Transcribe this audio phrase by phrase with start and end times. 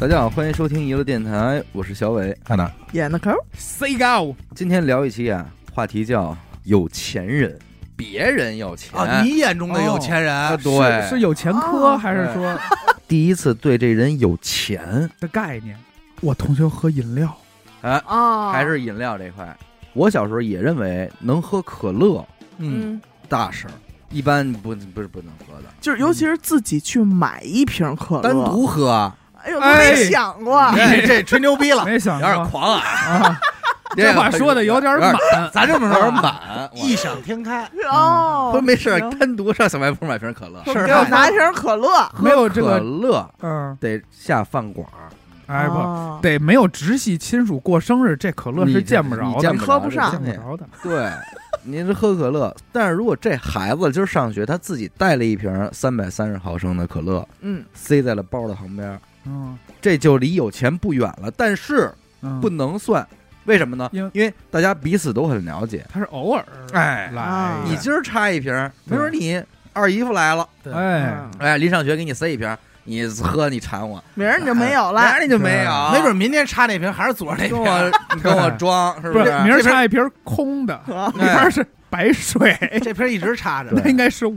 [0.00, 2.34] 大家好，欢迎收听娱乐电台，我是小伟。
[2.42, 2.72] 看哪？
[2.92, 7.58] 演的抠，C 高，今天聊一期啊，话题叫有钱人，
[7.96, 8.98] 别人有钱。
[8.98, 12.58] 啊，你眼中的有钱啊人，对，是有前科哦还是说
[13.06, 15.76] 第一次对这人有钱，的概念？
[16.20, 17.34] 我同学喝饮料，
[17.82, 19.56] 哎，哦，还是饮料这块。
[19.92, 22.24] 我小时候也认为能喝可乐
[22.58, 23.72] 嗯，嗯，大事儿，
[24.10, 29.12] 一般不不是不能喝的，就是尤其是自己去买一瓶可乐，单独喝。
[29.42, 29.92] 哎呦，都哎。
[29.94, 31.84] 没想过，这这吹牛逼了。
[31.84, 32.80] 没想有点到狂啊！
[32.80, 33.40] 啊，
[33.96, 35.16] 这话说的有点满，
[35.50, 36.70] 咱这么说有点满。
[36.76, 39.18] 异想天开，哦，说没事儿，行。
[39.18, 43.28] 单独上小卖部买瓶可乐，是给我拿一瓶可乐，没有这可，乐。
[43.40, 45.08] 嗯，得下饭馆儿，
[45.50, 46.18] 哎不，哦。
[46.22, 50.68] 得没有直系亲属过生日，这可乐是见不着的，喝不上见不着的。
[50.82, 51.10] 对，
[51.64, 59.58] 您是喝可乐，但是如果这孩子今儿上学，他自己带了一瓶三百三十毫升的可乐，嗯，塞在了包的旁边，嗯。
[59.80, 61.30] 这就离有钱不远了。
[61.36, 63.06] 但是嗯，不能算，
[63.46, 63.88] 为什么呢？
[63.92, 65.86] 因为大家彼此都很了解。
[65.90, 67.10] 他是偶尔哎。
[67.14, 68.52] 来啊，你今儿插一瓶，
[68.84, 70.70] 没准你二姨夫来了，对。
[70.72, 71.30] 哎，嗯。
[71.38, 72.54] 哎，临上学给你塞一瓶，
[72.90, 77.50] 你喝你馋我，明儿你就没有了，明儿你就没有，没准明天插那瓶还是昨儿那瓶。
[77.50, 79.12] 跟我你 跟我装，是是？
[79.12, 84.34] 不是，明儿插一瓶空的，啊里边是白水，这瓶一直插着那应该是我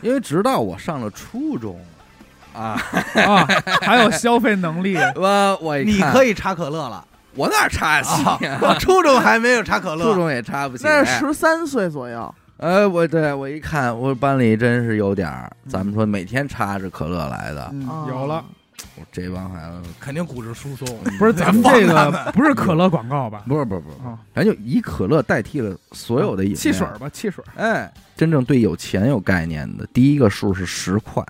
[0.00, 1.78] 因为直到我上了初中
[2.54, 2.80] 啊，
[3.14, 3.46] 啊，
[3.82, 7.04] 还有消费能力， 我我一看你可以插可乐了。
[7.36, 8.24] 我哪插得起？
[8.60, 10.82] 我初中还没有插可乐，初中也插不起。
[10.84, 17.74] 那是十三岁左右，呃，我对我一看，我班里真是有点儿，咱们说每天插着可乐来的，
[18.06, 18.44] 有了，
[18.96, 20.86] 我这帮孩子肯定骨质疏松。
[21.18, 23.44] 不是咱们这个 不是可乐广告吧？
[23.48, 26.58] 不是不是不是，啊，咱就以可乐代替了所有的饮料。
[26.58, 27.42] 汽水吧，汽水。
[27.56, 31.24] 哎，真正对有钱有概念的，第一个数是十块，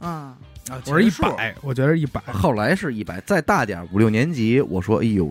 [0.00, 0.38] 嗯，啊
[0.86, 2.22] 我是一百，我觉得是一百。
[2.32, 5.30] 后来是一百，再大点儿五六年级，我说哎呦，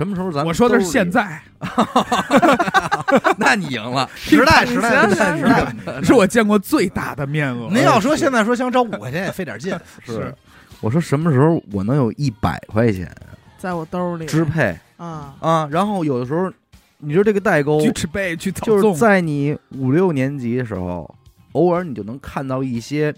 [0.00, 1.42] 什么时候咱们我说的是现，在，
[3.36, 6.02] 那你赢了， 时代时代时代时代。
[6.02, 7.68] 是我见过最大的面额。
[7.70, 10.34] 您要说现在说想找五块钱也费点劲， 是
[10.80, 13.14] 我说什么时候我能有一百块钱
[13.58, 15.68] 在我兜里支配啊，啊？
[15.70, 16.50] 然后有的时候，
[16.96, 21.14] 你说这个代沟去吃杯去草就是纵，在你五六年级的时候，
[21.52, 23.14] 偶尔你就能看到一些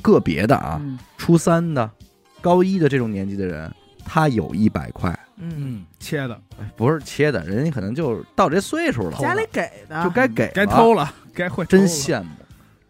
[0.00, 1.90] 个别的啊，嗯初三的、
[2.40, 3.68] 高一的这种年纪的人，
[4.04, 11.86] 他有一百块，嗯，嗯，切的哎不是切的，人家可能就到这岁数了，家里给的就该给了该偷了，该会真。
[11.86, 12.28] 羡慕，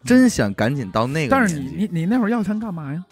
[0.03, 1.57] 真想赶紧到那个但是。
[1.57, 3.03] 你你你那会儿要钱干嘛呀？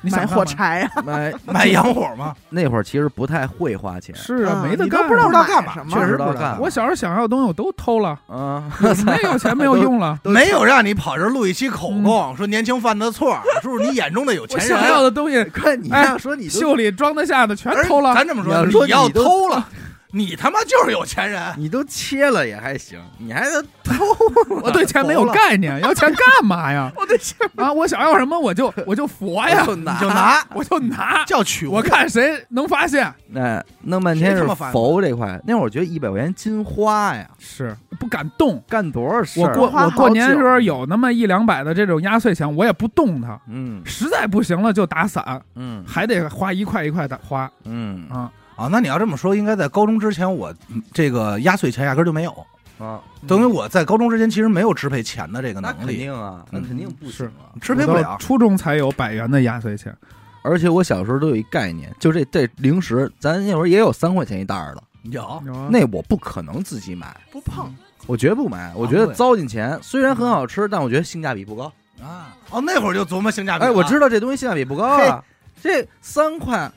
[0.00, 2.34] 你买想火柴啊， 买买洋火吗？
[2.50, 6.58] 那会儿其实不太会花钱，是啊，啊没得干，你都不知道不知道干嘛确实不知道干嘛。
[6.60, 8.62] 我小时候想要的东西我都偷了，啊，
[9.04, 10.18] 没有钱没有用了。
[10.22, 15.02] 都没有让你跑这儿录一期口供，说年轻犯的错，说是你眼中的有我钱想要。
[15.02, 18.14] 的东西， 看你哎要说你都袖里装得下的全偷了。
[18.14, 19.68] 咱这么说，你要说你要你都偷了，
[20.10, 21.40] 你他妈就是有钱人。
[21.56, 23.42] 你都切了也还行，你还
[23.82, 24.04] 偷
[24.62, 26.90] 我对钱没有概念，要钱干嘛呀？
[26.96, 33.12] 我对钱，啊，我想要什么我就我就佛呀，就拿你就拿我就拿， 叫取物我看谁能发现。
[33.34, 35.38] 哎，弄半天是佛这块。
[35.46, 38.62] 那会儿我觉得一百块钱金花呀，是不敢动。
[38.68, 39.40] 干多少事？
[39.40, 45.22] 我过我过年的时候有那么一两百的这种压岁钱，我也不动它，嗯实在不行了就打散，
[45.54, 48.30] 嗯还得花一块一块的花嗯啊。
[48.58, 52.46] 啊，那你要这么说，应该在高中之前，我嗯这个压岁钱压根儿就没有，
[52.78, 57.54] 啊，等于我在高中之前其实没有支配钱的这个那肯能力，定啊，那嗯肯定不行啊。
[57.54, 58.16] 我支配不了。
[58.18, 59.96] 初中才有百元的压岁钱，
[60.42, 67.72] 而且我小时候都有一概念，就这这零食，咱那会儿也有三块钱一袋儿的，有那我不可能自己买，不碰，
[68.08, 68.72] 我绝不买。
[68.74, 71.72] 我觉得糟践钱，虽然很好吃，但我觉得性价比不高。
[72.02, 73.70] 啊，哦，那会儿就琢磨性价比了。
[73.70, 75.22] 哎，我知道这东西性价比不高啊，
[75.62, 76.68] 这三块。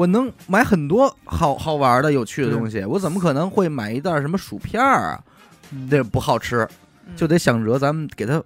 [0.00, 5.20] 我能买很多好好玩的、有趣的东西，我怎么可能会买一袋什么薯片儿啊？
[5.72, 5.90] 嗯。
[5.90, 6.66] 这不好吃，
[7.06, 7.14] 嗯。
[7.14, 8.42] 就得想着咱们给它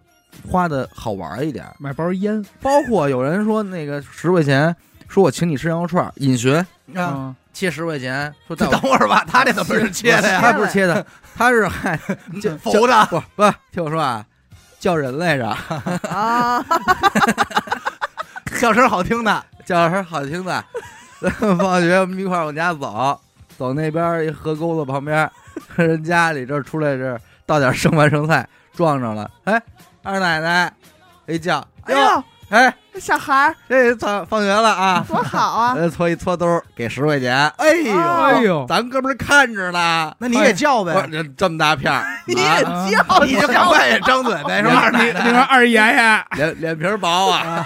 [0.50, 1.64] 花的好玩一点。
[1.78, 2.44] 买包烟。
[2.60, 4.74] 包括有人说那个十块钱，
[5.06, 6.56] 说我请你吃羊肉串儿，尹学。
[6.92, 10.40] 啊，啊，切十块钱，说带等会儿吧， 他这怎么是切的呀？
[10.42, 10.52] 他？
[10.54, 11.06] 不是切的，
[11.36, 11.96] 他是还
[12.42, 14.26] 叫浮的，不不听我说啊，
[14.80, 15.46] 叫人来着，
[16.10, 16.64] 啊，
[18.60, 20.64] 叫声好听的，叫声好听的。
[21.58, 23.18] 放学我们一块儿往家走，
[23.56, 25.30] 走那边一河沟子旁边，
[25.76, 29.30] 人家里这儿出来这儿倒点剩饭剩菜，撞上了。
[29.44, 29.60] 哎，
[30.02, 30.72] 二奶奶
[31.26, 31.56] 一叫，
[31.88, 35.74] 哟，哎呦，哎，这小孩儿这放放学了啊，多好啊！
[35.76, 47.64] 呃，搓一搓兜儿给十块钱，哎呦，哎呦，咱哥们儿看着呢，那你也叫我呗，这这么大片儿， 你也啊叫， 你就赶快也张嘴呗，说二奶你奶你说二爷爷，脸脸皮儿薄啊，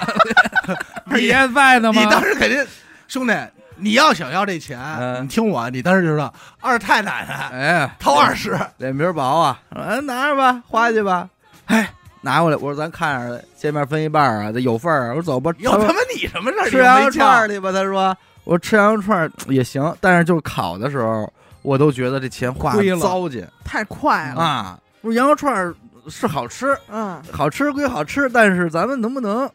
[1.10, 2.00] 二爷爷在呢吗？
[2.00, 2.64] 你当时肯定，
[3.08, 3.34] 兄弟，
[3.76, 5.24] 你要想要这钱，嗯。
[5.24, 11.26] 你听我，你当时就知道二太奶奶哎，掏二十，脸皮儿薄啊，嗯，拿着吧，花去吧，
[11.64, 11.90] 哎，
[12.20, 16.68] 拿过来，我说咱看着见面分一半儿啊，这有份儿啊，我说走吧，有他妈你什么事儿？
[16.70, 18.14] 吃羊肉串儿去吧，他说，
[18.44, 21.32] 我说吃羊肉串儿也行，但是就是烤的时候，
[21.62, 23.00] 我都觉得这钱花亏了。
[23.00, 23.48] 糟践。
[23.64, 24.42] 太快了。
[24.42, 25.74] 啊，我说羊肉串儿
[26.10, 29.50] 是好吃，嗯，好吃归好吃，但是咱们能不能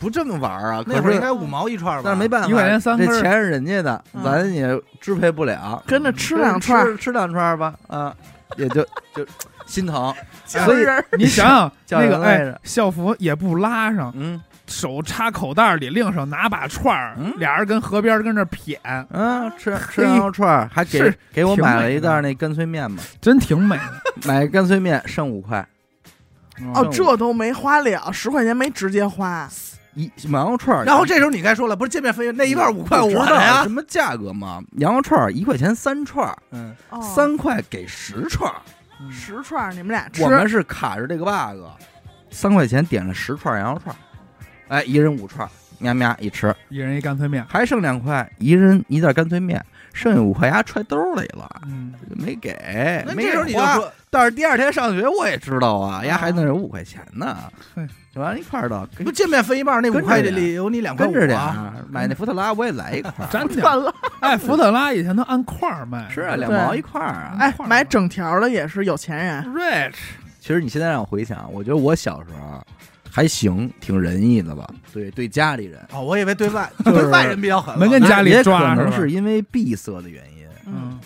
[0.00, 0.82] 不这么玩儿啊？
[0.86, 2.02] 那会儿可是应该五毛一串吧？
[2.04, 8.12] 但是没办法，一块钱三根这钱是人家的，嗯咱也支配不了，跟着吃两串吃吃两串吧，啊，
[8.56, 8.82] 也就
[9.14, 9.24] 就
[9.66, 10.12] 心疼，
[10.44, 10.84] 所以
[11.18, 18.80] 你想想 叫那个哎人来着，校服也不拉上，嗯手插口袋里，另手拿把串儿嗯，俩人跟河边跟那撇，
[19.10, 24.28] 嗯，吃吃羊肉串儿，还给给我买了一袋那干脆面嘛，真挺美的。
[24.28, 25.66] 买干脆面剩五块，
[26.72, 29.48] 哦，这都没花了，十块钱没直接花。
[30.00, 33.68] 一羊肉串，然后这时候你该说了，不是见面费那一半五块我不知道的呀什？
[33.70, 34.62] 么价格吗？
[34.78, 38.56] 羊肉串一块钱三串，嗯，哦三块给十串儿。
[39.10, 40.28] 十串，你们俩吃我。
[40.28, 41.64] 们是卡着这个 bug，
[42.30, 43.98] 三块钱点了十串羊肉串儿，
[44.68, 45.50] 哎，一人五串儿，
[45.80, 52.52] 喵喵一吃，一人一干脆面，还剩两块，一人一袋干脆面，剩下五块牙揣兜里了，嗯，没给，
[53.06, 53.74] 没那这时候你就花。
[53.74, 57.36] 说，但是第二天上学我也知道啊，丫还能有五块钱呢。
[57.74, 61.74] 嘿，就完了一块儿的，跟不见面分一半，那五跟着点块里有你两块跟着点五啊。
[61.76, 63.60] 儿，买那福特拉我也来一块儿， 真的。
[63.60, 67.36] 算了，哎，福特拉以前都按块儿卖，是啊，两毛一块儿啊。
[67.38, 69.44] 哎买整条的也是有钱人。
[69.54, 69.94] ，rich，
[70.40, 72.62] 其实你现在让我回想，我觉得我小时候
[73.10, 74.68] 还行，挺仁义的吧？
[74.92, 80.98] 对，对家里人，哦，我以为对外 就是对外人比较狠了，没跟家里也抓可能是因为闭塞的原因，嗯。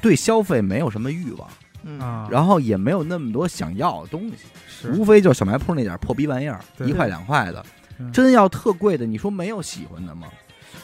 [0.00, 1.48] 对消费没有什么欲望，
[1.84, 4.36] 嗯，啊，然后也没有那么多想要的东西，
[4.68, 4.90] 是。
[4.92, 7.64] 无非就小卖铺那点破逼玩意儿，一块两块的。
[7.98, 10.26] 嗯，真要特贵的，你说没有喜欢的吗？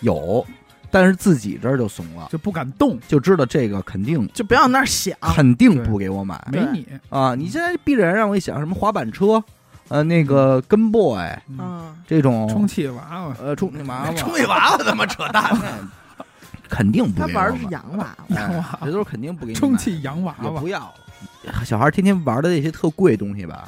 [0.02, 0.46] 有，
[0.88, 5.16] 但是自己这儿就怂了，就不敢动，就知道这个肯定就不要那儿想。
[5.20, 6.40] 肯定不给我买。
[6.52, 7.34] 没你，啊！
[7.34, 9.42] 你现在逼着人让我一想，什么滑板车，
[9.88, 11.18] 呃，那个跟 boy
[11.48, 15.90] 嗯，嗯，这种充气娃娃，呃充气娃娃，充气娃娃他妈扯淡呢。
[16.68, 18.36] 肯定不他玩的是洋娃娃。
[18.36, 20.50] 哎洋娃娃这都是肯定不给你买 充气洋娃娃。
[20.50, 20.80] 不，要。
[20.80, 21.64] 了。
[21.64, 23.66] 小孩天天玩的那些特贵东西吧，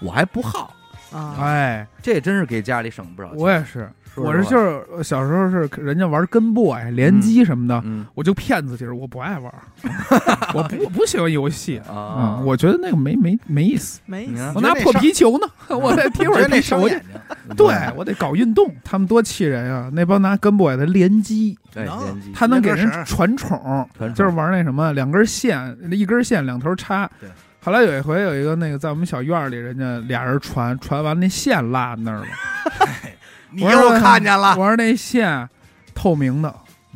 [0.00, 0.74] 我还不好，
[1.12, 3.38] 啊，哎，这真是给家里省不少钱。
[3.38, 9.52] 我也是，我是就是呃小时候是人家玩跟 boy 联机什么的，嗯我就骗自己，我不爱玩，
[10.54, 11.78] 我不我不喜欢游戏。
[11.88, 16.90] 啊嗯，，我觉得那个没没没意思，没意思我拿破皮球呢，我再踢会儿那皮球去。
[16.90, 17.04] 伤眼
[17.46, 19.90] 睛，对，我得搞运动，他们多气人啊！
[19.92, 27.28] 那帮拿跟 boy 的联机，对能联机他能给人传宠，就是玩那什么，两根线，一根线两头插对。
[27.64, 32.26] 后来有一回有一个那个在我们小院里，人家俩人传传完那线落那儿了，
[33.52, 35.48] 你又看见了，我说那线
[35.94, 36.54] 透明的，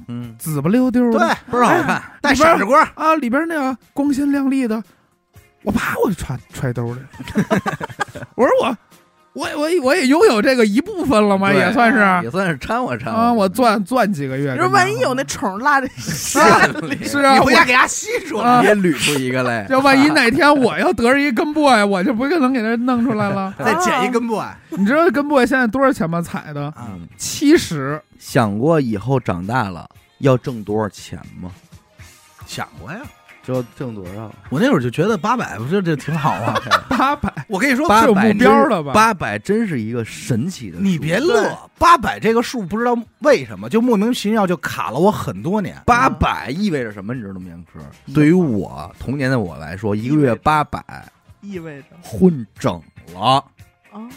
[0.08, 2.02] 嗯，紫不溜丢的，对，倍儿好看。
[2.20, 4.82] 带闪着光，啊，里边那个光鲜亮丽的，
[5.62, 7.00] 我啪我就揣揣兜里。
[8.34, 8.78] 我说我
[9.36, 11.52] 我我我也拥有这个一部分了嘛？
[11.52, 14.52] 也算是也算是掺和掺和啊，我钻钻几个月。
[14.54, 16.42] 你说万一有那虫落在线
[16.88, 18.44] 里，是啊，你回家给它吸出来。
[18.48, 19.66] 啊也捋出一个来。
[19.70, 23.52] 要万一 哪天我要得着一根 boy，我就不可能给它弄出来了。
[23.62, 26.22] 再捡一根 boy 你知道根 boy 现在多少钱吗？
[26.22, 26.72] 采的
[27.18, 29.86] 七十，想过以后长大了
[30.20, 31.50] 要挣多少钱吗？
[32.46, 33.00] 想过呀。
[33.46, 34.32] 就要挣多少？
[34.50, 36.60] 我那会儿就觉得八百不就这挺好啊。
[36.90, 40.82] 八百， 我跟你说，八百目标了吧八百真是一个神奇的数。
[40.82, 45.80] 你别乐，八百这个数不知道为什么就莫名其妙就卡了我很多年。
[45.86, 47.14] 八百意味着什么？
[47.14, 47.46] 你知道吗？
[47.48, 47.78] 杨科，
[48.12, 50.82] 对于我童年的我来说，一个月八百
[51.40, 52.82] 意味着混整
[53.14, 53.44] 了，
[53.92, 54.08] 哦，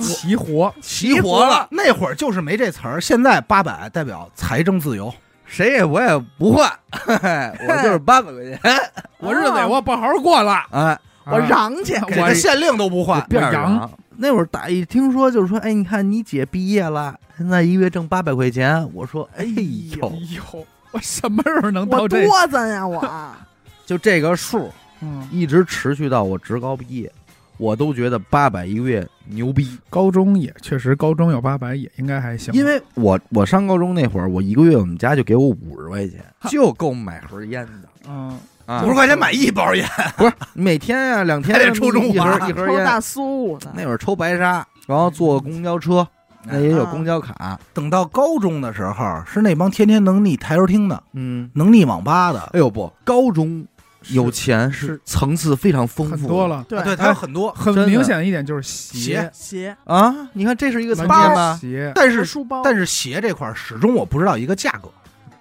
[0.00, 1.66] 齐活，齐活了。
[1.72, 5.12] 那会儿就是没这词儿，现在八百代表财政自由。
[5.48, 8.60] 谁也我也不换，嘿 嘿我就是八百块钱。
[9.18, 10.62] 我日子也我不好好过了。
[10.70, 13.90] 哎，我啊嚷去，给个限令都不换，辫儿我阳长。
[14.16, 18.88] 那会儿打一听说就是说，哎，你看你姐毕业了，现在一月挣八百块钱。
[18.92, 19.62] 我说，哎哎
[19.96, 22.24] 呦，我什么时候能到我这？
[22.26, 23.02] 多咱呀我。
[23.86, 27.10] 就这个数嗯，一直持续到我职高毕业，
[27.58, 29.78] 我都觉得八百一个月牛逼。
[29.90, 32.54] 高中也确实，高中有八百也应该还行。
[32.54, 37.88] 因为我我上高中那会儿，我一个月我们家就给我五十块钱，就够买盒烟的。
[38.08, 38.82] 嗯，啊。
[38.84, 39.86] 五十块钱买一包烟，
[40.16, 43.02] 不是每天啊两天还得抽中华一盒一盒抽大烟。
[43.02, 46.06] 苏的，那会儿抽白沙，然后坐公交车，
[46.44, 47.58] 那也有啊公交卡。
[47.74, 53.66] 等到高中的时候，是那帮天天能腻台球厅的，嗯，能腻网吧的，哎呦不，高中
[54.10, 56.46] 有钱是层次非常丰富，很多。
[56.46, 56.64] 了。
[56.68, 57.52] 对啊对，它有很多。
[57.52, 60.14] 很明显一点就是鞋鞋，啊！
[60.32, 61.58] 你看这是一个层完全面吧？
[61.60, 64.88] 鞋，但是书包，但是鞋这块始终我不知道一个价格。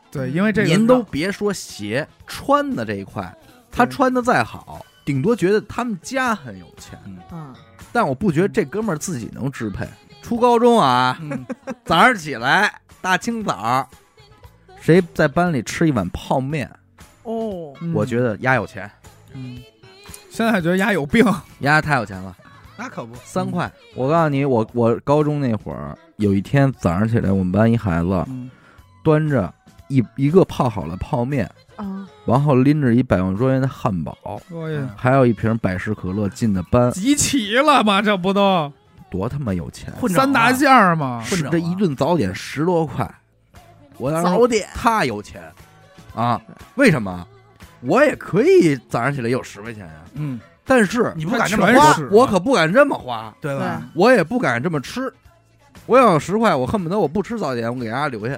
[0.10, 3.32] 对，因为这个您都别说鞋，穿的这一块，
[3.72, 6.98] 他穿的再好，顶多觉得他们家很有钱，
[7.32, 7.54] 嗯，
[7.92, 9.88] 但我不觉得这哥们儿自己能支配。
[10.22, 11.46] 初高中啊，嗯，
[11.86, 13.88] 早上起来大清早，
[14.82, 16.70] 谁在班里吃一碗泡面，
[17.28, 17.94] 哦，嗯。
[17.94, 18.90] 我觉得丫有钱，
[19.34, 19.60] 嗯，
[20.30, 21.24] 现在觉得丫有病，
[21.60, 22.36] 丫太有钱了。
[22.78, 23.16] 那可不。
[23.24, 28.50] 三块，我告诉你，我我高中那会儿，有一天早上起来，我们班一孩子嗯，
[29.04, 29.54] 端着
[29.88, 34.42] 一一个泡好了泡面，啊，然后拎着一百万庄园的汉堡，
[34.96, 38.02] 还有一瓶百事可乐进的班，集齐了吗？
[38.02, 38.72] 这不都？
[39.10, 39.92] 多他妈有钱！
[39.94, 40.16] 混啊。
[40.16, 41.24] 三大件儿吗？
[41.30, 43.10] 混着这一顿早点十多块，
[43.98, 44.68] 我要点。
[44.76, 45.42] 他有钱
[46.22, 46.42] 啊？
[46.76, 47.26] 为什么？
[47.82, 53.84] 我也可以早上起来有十块钱呀，嗯，但是你不敢这么花，我可不敢这么花，对吧？
[53.94, 55.14] 我也不敢这么吃。
[55.86, 58.36] 我要有十块，我恨不得我不吃早点，我给大家留下。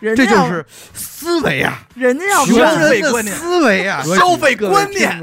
[0.00, 5.18] 人家这就是思维啊，人家要穷消干费观念思维啊，消费观念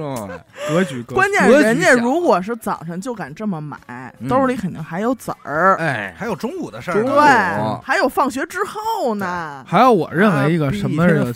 [0.68, 3.78] 格局格局，关键人家如果是早上就敢这么买，
[4.20, 7.04] 嗯兜里肯定还有籽儿，哎，还有中午的事儿。
[7.04, 9.64] 对，还有放学之后呢。
[9.68, 11.32] 还有我认为一个什么人有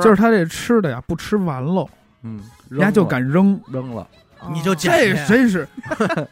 [0.00, 1.88] 就是他这吃的呀，不吃完喽，
[2.22, 4.06] 嗯，人家就敢扔，扔了，
[4.52, 5.66] 你就 这真是，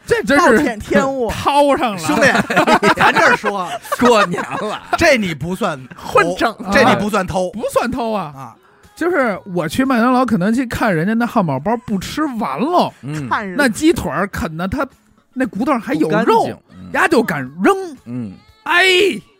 [0.05, 2.21] 这真暴是殄天物， 掏上了，兄弟，
[2.95, 3.67] 咱这儿说，
[3.99, 8.55] 过年了，这你不算混整啊这你不算偷不算偷啊，啊。
[8.95, 14.85] 就是我去麦当劳、肯德基看人家那汉堡包不吃完喽，嗯，看人那鸡腿啃的他
[15.33, 16.47] 那骨头上还有肉
[16.93, 18.31] 丫就敢扔，嗯，
[18.63, 18.83] 哎，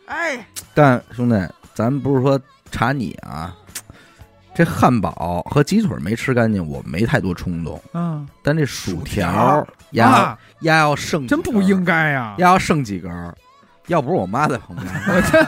[0.06, 1.36] 哎，但兄弟，
[1.72, 2.38] 咱不是说
[2.72, 3.54] 查你啊，
[4.54, 7.80] 这汉堡和鸡腿没吃干净，我没太多冲动。
[7.92, 13.34] 嗯但这薯薯条条压啊，压要剩，真不应，该呀，压要剩几根儿，
[13.88, 15.46] 要不是我妈在旁边， 我真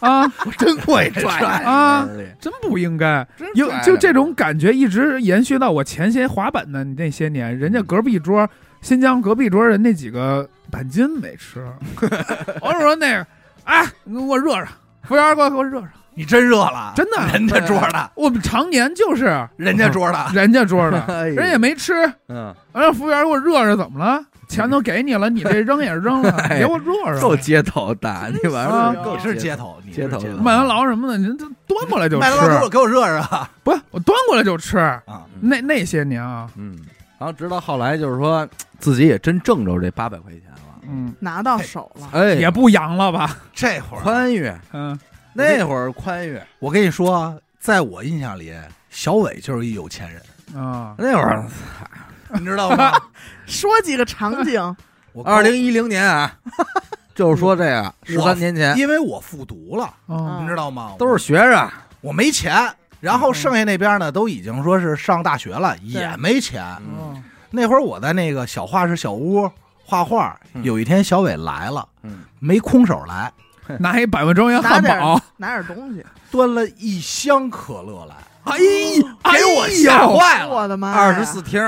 [0.00, 1.30] 啊，我真会拽
[1.64, 2.08] 啊
[2.40, 3.26] 真不应该。
[3.36, 8.48] 真有就这种感觉一直延续到我前些滑板的那些年，人家隔壁桌
[8.80, 11.64] 新疆隔壁桌人那几个板筋没吃，
[12.62, 13.26] 我说那个，
[13.64, 14.66] 哎，你给我热热，
[15.02, 15.88] 服务员给我给我热热，
[16.18, 21.92] 你真热了，真的人家桌的，我们常年就是人家桌的， 人家桌的， 人也没吃，
[22.28, 24.20] 嗯，完服务员给我热热怎么了？
[24.48, 27.20] 钱都给你了，你这扔也扔了，哎给我热热。
[27.20, 33.48] 够街头的，你玩啊意儿你是街头，你是街头的麦当劳什么的，您这端过来就麦当劳给我吃，给我热热啊！
[33.62, 34.76] 不，我端过来就吃。
[34.78, 35.00] 啊
[35.40, 36.76] 那那些年啊，嗯，
[37.18, 38.44] 然后直到后来就是说
[38.80, 43.36] 自己也真挣着这八百块钱了，嗯，拿到手了，哎，也不洋了吧？
[43.54, 44.98] 这会儿宽裕，嗯，
[45.38, 48.52] 那会儿宽裕，我跟你说，在我印象里，
[48.90, 51.46] 小伟就是一有钱人，啊，那会儿
[52.34, 52.92] 你知道吗？
[53.46, 54.76] 说几个场景，
[55.12, 56.36] 我二零一零年啊，
[57.14, 58.76] 就是说这个十三年前。
[58.76, 60.96] 因为我复读了，哦，你知道吗？
[60.98, 62.52] 都是学生，我没钱，
[63.00, 66.64] 然后剩下那边呢都已经说是上大学了，也没钱。
[67.50, 69.50] 那会儿我在那个小画室小屋
[69.84, 70.64] 画画，嗯。
[70.64, 73.32] 有一天小伟来了，嗯，没空手来，
[73.80, 80.48] 拿一百万庄园汉堡，拿点东西， 端了一箱可乐来，哎给我吓坏了。
[80.48, 81.60] 我的妈呀，二十四听，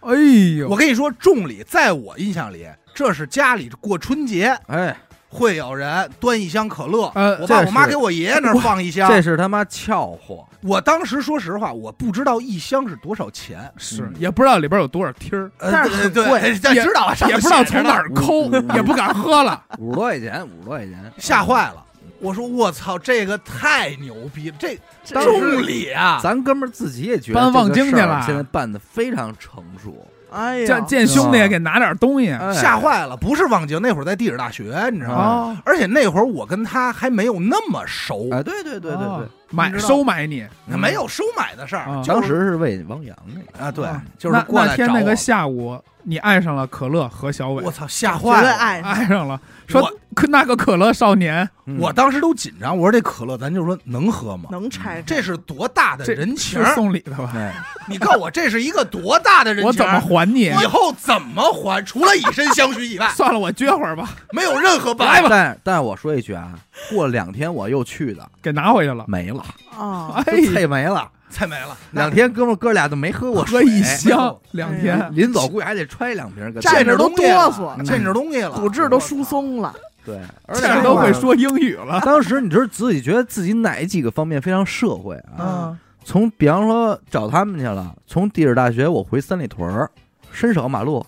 [0.00, 0.14] 哎
[0.58, 4.96] 呦，我跟你说，重礼在我印象里，这是家里过春节哎，
[5.34, 9.08] 会有人端一箱可乐，呃我爸这我妈给我爷爷那儿放一箱。
[9.08, 16.40] 这是他妈俏货，我当时说实话，我不知道一箱是多少钱，是也不知道里边有多少听儿，呃但是很对贵。
[16.40, 18.44] 对， 但知道了，上也不知道从哪儿抠，
[18.76, 19.60] 也不敢喝了。
[19.78, 21.84] 五十多块钱，五十多块钱，吓坏了。
[22.20, 24.78] 我说我操，这个太牛逼了，这
[25.20, 26.20] 重礼啊！
[26.22, 28.22] 咱哥们儿自己也觉得搬望京去这个事儿了。
[28.24, 35.24] 现在办的非常成熟，哎呀，见见兄弟给拿点东西哎吓坏了，不是望京，那会儿在地质大学，你知道吗？
[35.24, 39.20] 哦，而且那会儿我跟他还没有那么熟，哎，对对对对哦。
[39.20, 40.46] 对，买收买你。
[40.66, 48.50] 没有收买的事儿啊，当时是为汪洋那个，啊，对啊，就是那过来找那天那个下午，你爱上了可乐和小伟我，操，吓绝坏了！
[48.52, 54.48] 爱上爱上了，说我可那个可乐少年，嗯我当时都紧张，我说这可乐咱就说能喝吗？
[54.50, 56.74] 能拆，这是多大的这人情是？
[56.74, 57.30] 送礼的吧？
[57.36, 57.54] 哎，
[57.86, 59.68] 你告诉我这是一个多大的人情？
[59.68, 60.44] 我怎么还你？
[60.44, 61.84] 以后怎么还？
[61.84, 65.28] 除了以身相许以外， 算了，我撅会儿吧，没有任何办法。
[65.28, 66.52] 但但我说一句啊，
[66.90, 69.04] 过两天我又去的，给拿回去了。
[69.08, 69.44] 没了，
[69.76, 71.76] 啊，哎就，配没了，菜没了。
[71.92, 74.36] 两天哥们儿哥俩都没喝过喝水，一箱。
[74.52, 74.98] 两哎天。
[74.98, 76.52] 呀，临走估计还得揣两瓶儿。
[76.60, 77.50] 站着都见着东西了。
[77.50, 77.84] 哆嗦。
[77.84, 79.74] 见着东西了，骨质都疏松了。
[80.04, 82.00] 对，而这且样都会说英语了。
[82.04, 85.38] 当时你知道自己觉得自己哪几个方面非常社会啊？
[85.40, 89.90] 嗯，从比方说找他们去了，从地质大学我回三里屯儿，
[90.30, 91.04] 伸手马路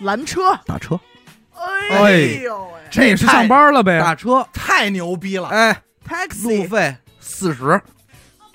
[0.00, 1.00] 拦车，打车，
[1.58, 2.10] 哎
[2.42, 2.80] 呦喂。
[2.90, 3.98] 这也是上班了呗？
[3.98, 5.48] 打车，太牛逼了。
[5.48, 7.80] 哎，路，taxi，费四十，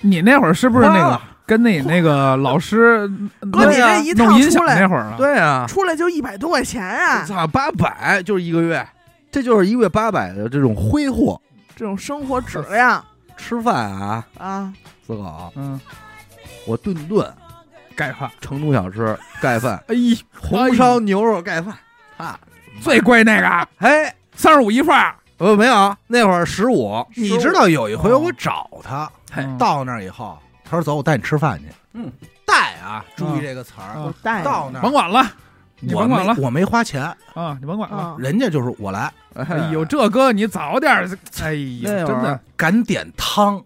[0.00, 3.06] 你那会儿是不是那个跟那那个老师
[3.52, 5.14] 哥，你这一趟弄音响出来那会儿啊？
[5.18, 7.24] 对啊，出来就一百多块钱啊！
[7.26, 8.86] 操，八百就是一个月，
[9.30, 11.40] 这就是一个月八百的这种挥霍。
[11.76, 13.04] 这种生活质量。
[13.36, 14.72] 吃饭啊，啊，
[15.06, 15.80] 思考，嗯，
[16.66, 17.26] 我顿顿
[17.96, 19.96] 盖饭，成都小吃盖饭， 哎，
[20.38, 21.74] 红烧牛肉盖饭，
[22.18, 22.38] 啊，
[22.80, 23.68] 最贵那个。
[23.78, 29.56] 哎，三十五一份儿，呃，没有，那会儿十五，你知道有一回我找他，嗯。
[29.58, 31.64] 到那儿以后，他说走，我带你吃饭去。
[31.94, 32.10] 嗯，
[32.46, 33.94] 带啊，注意这个词儿。
[33.96, 34.42] 嗯我带。
[34.42, 34.82] 到那儿。
[34.82, 35.26] 甭管了，
[35.80, 36.34] 你我甭管了。
[36.38, 37.02] 我没花钱，
[37.34, 37.96] 啊，你甭管了。
[37.96, 41.08] 啊，人家就是我来，哎呦，这哥你早点儿，
[41.42, 43.62] 哎呦，那会真的，敢点汤。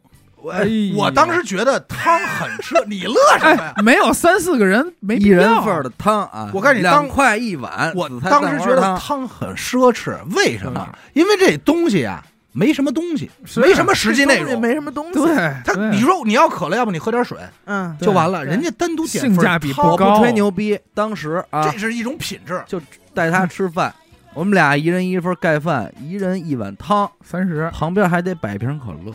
[0.52, 3.72] 哎，我当时觉得汤很吃，你乐什么呀？
[3.76, 10.88] 哎，没有三四个人没一人份的汤啊，我告诉你当两块一碗，我当时觉得汤汤很奢侈，为什么？
[11.12, 14.60] 因为这东西啊，没什么东西，没什么实际内容。
[14.60, 15.14] 没什么东西。
[15.14, 15.34] 对，
[15.64, 18.44] 他，你说你要渴了，要不你喝点水嗯，就完了。
[18.44, 22.62] 人家单独点性价比不高不吹牛逼，当时啊这，是一种品质。
[22.66, 22.80] 就
[23.12, 23.94] 带他吃饭，
[24.34, 29.12] 我们俩一人一份盖饭，一人一碗汤，三十，旁边还得摆瓶可乐，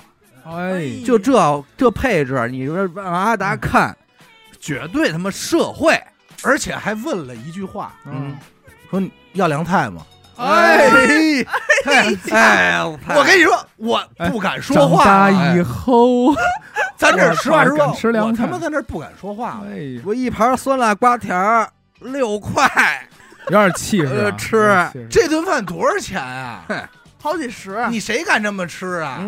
[0.56, 3.96] 哎，就这这配置，你说让阿达看，
[4.60, 6.01] 绝对他妈社会。
[6.41, 8.34] 而且还问了一句话，嗯，
[8.89, 10.06] 说你要凉菜吗？
[10.38, 10.89] 哎，
[11.84, 14.01] 哎哎，我跟你说，我
[14.32, 15.53] 不敢说话长大啊。
[15.53, 16.34] 以后，
[16.96, 19.62] 咱这实话实说，吃凉我他妈在那不敢说话。
[19.65, 23.06] 哎，我一盘酸辣瓜条儿六块，
[23.48, 26.63] 有点气势吃这顿饭多少钱啊？
[27.22, 29.20] 好几十，你谁敢这么吃啊？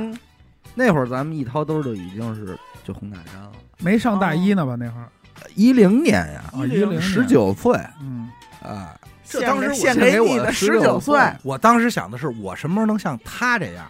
[0.75, 4.75] 嗯，那会儿咱们一掏兜就已经是就红塔山了，没上大一呢吧？
[4.77, 5.07] 那会儿
[5.55, 8.29] 一零年呀，啊，一零十，九岁嗯，
[8.63, 13.85] 啊，这当时献献给我的十19九岁我当时想的是，我什么时候能像他这样？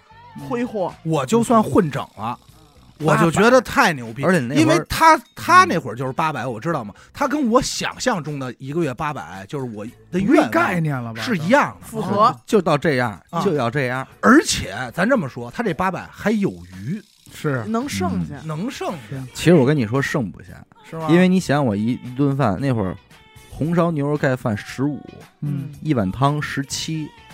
[0.47, 2.39] 挥霍，我就算混整了，
[3.01, 4.23] 我就觉得太牛逼。
[4.23, 6.93] 而且那会儿因为他他那会儿就是八百，我知道吗？
[7.13, 11.21] 他跟我想象中的一个月八百，就是我的没愿概念了吧？
[11.21, 11.87] 是一样的。
[11.87, 14.07] 符合就到这样啊，就要这样。
[14.21, 17.01] 而且咱这么说，他这八百还有余，
[17.33, 18.35] 是能剩下。
[18.45, 20.49] 能剩下，其实我跟你说剩不下，
[20.89, 21.07] 是吗？
[21.09, 22.95] 因为你想我一一顿饭那会儿，
[23.49, 25.01] 红烧牛肉盖饭十五，
[25.41, 27.30] 嗯一碗汤十七，嗯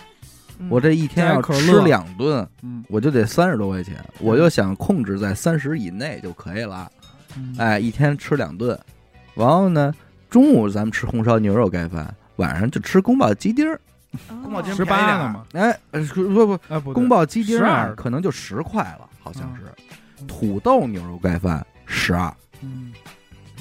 [0.70, 6.92] 我这一天要吃两顿，嗯，我就得三十多块钱，我就想控制在三十以内就可以了。
[7.36, 8.78] 嗯，哎，一天吃两顿，
[9.36, 9.94] 然后呢，
[10.30, 13.80] 中午咱们吃红烧牛肉盖饭，晚上就吃宫保鸡丁儿。
[14.42, 15.46] 宫保鸡十八个嘛？
[15.54, 19.64] 哎，呃不不，宫保鸡丁儿啊可能就十块了，好像是。
[20.26, 22.34] 土豆牛肉盖饭十二。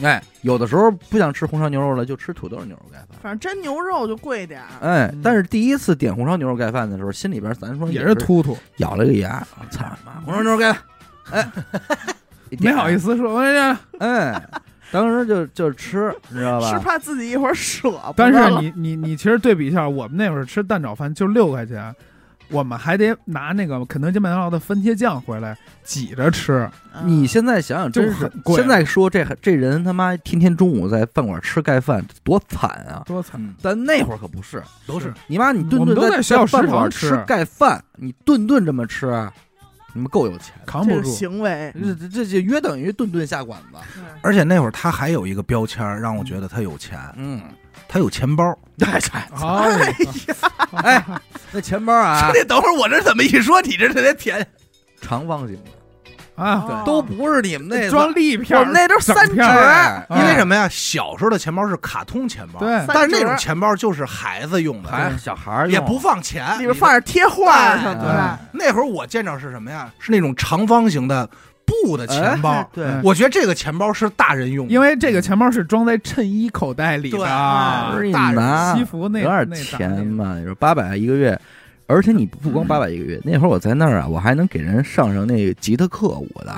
[0.00, 3.08] 嗯，哎，有的时候不想吃红烧牛肉了，就吃土豆牛肉盖饭。
[3.22, 4.66] 反正真牛肉就贵点儿。
[4.80, 10.82] 哎嗯，但是第一次点红烧牛肉盖饭的时候，心里边咱说也是是突突，咬了个牙，我操妈，红烧牛肉盖饭，
[11.30, 11.52] 哎，
[12.60, 14.40] 没好意思，说，我这哎，
[14.92, 16.78] 当时就就吃，你知道吧是？
[16.78, 21.94] 怕自己一会儿舍不但得但是你你你其实对比一下，我们那会儿吃蛋炒饭就六块钱，
[22.48, 27.06] 我们还得拿那个肯德基、麦当劳的番茄酱回来挤着吃，嗯。
[27.08, 28.56] 你现在想想，真是很贵。
[28.56, 33.02] 现在说这这人他妈天天中午在饭馆吃盖饭，多惨啊！
[33.06, 33.40] 多惨！
[33.60, 37.24] 但那会儿可不是，都是你妈你顿顿都在学校饭馆食堂吃吃。
[37.26, 39.06] 盖饭，你顿顿这么吃，
[39.92, 40.54] 你们够有钱。
[40.64, 43.78] 扛不住，行为，这这这就约等于顿顿下馆子。
[44.20, 47.40] 而且那会儿他还有一个标签让我觉得他有钱，嗯，
[47.88, 48.56] 他有钱包。
[48.84, 49.00] 哎呀，
[50.82, 51.04] 哎哎，
[51.50, 54.46] 那钱包啊， 兄弟等会儿我这怎么一说，你这特别甜。
[55.00, 60.06] 长方形的，啊，哦都不是你们那装立片儿，我们那都是三整片儿哎。
[60.10, 60.68] 因为什么呀？
[60.70, 69.90] 小时候的钱包是卡通钱包，对，但是那种钱包就是孩子用的，还小孩也不放钱，里边放点贴画什么哎的，那会儿我见着是什么呀？
[69.98, 71.28] 是那种长方形的
[71.66, 72.68] 布的钱包哎。
[72.72, 80.38] 对，我觉得这个钱包是大人用的，因为这个钱包是装在衬衣口袋里的，大西服那有点钱嘛？
[80.38, 81.38] 你说八百一个月，
[81.86, 86.52] 而且你不光八百一个月，那会儿我在那儿啊，我还能给人上上那个吉他课我的，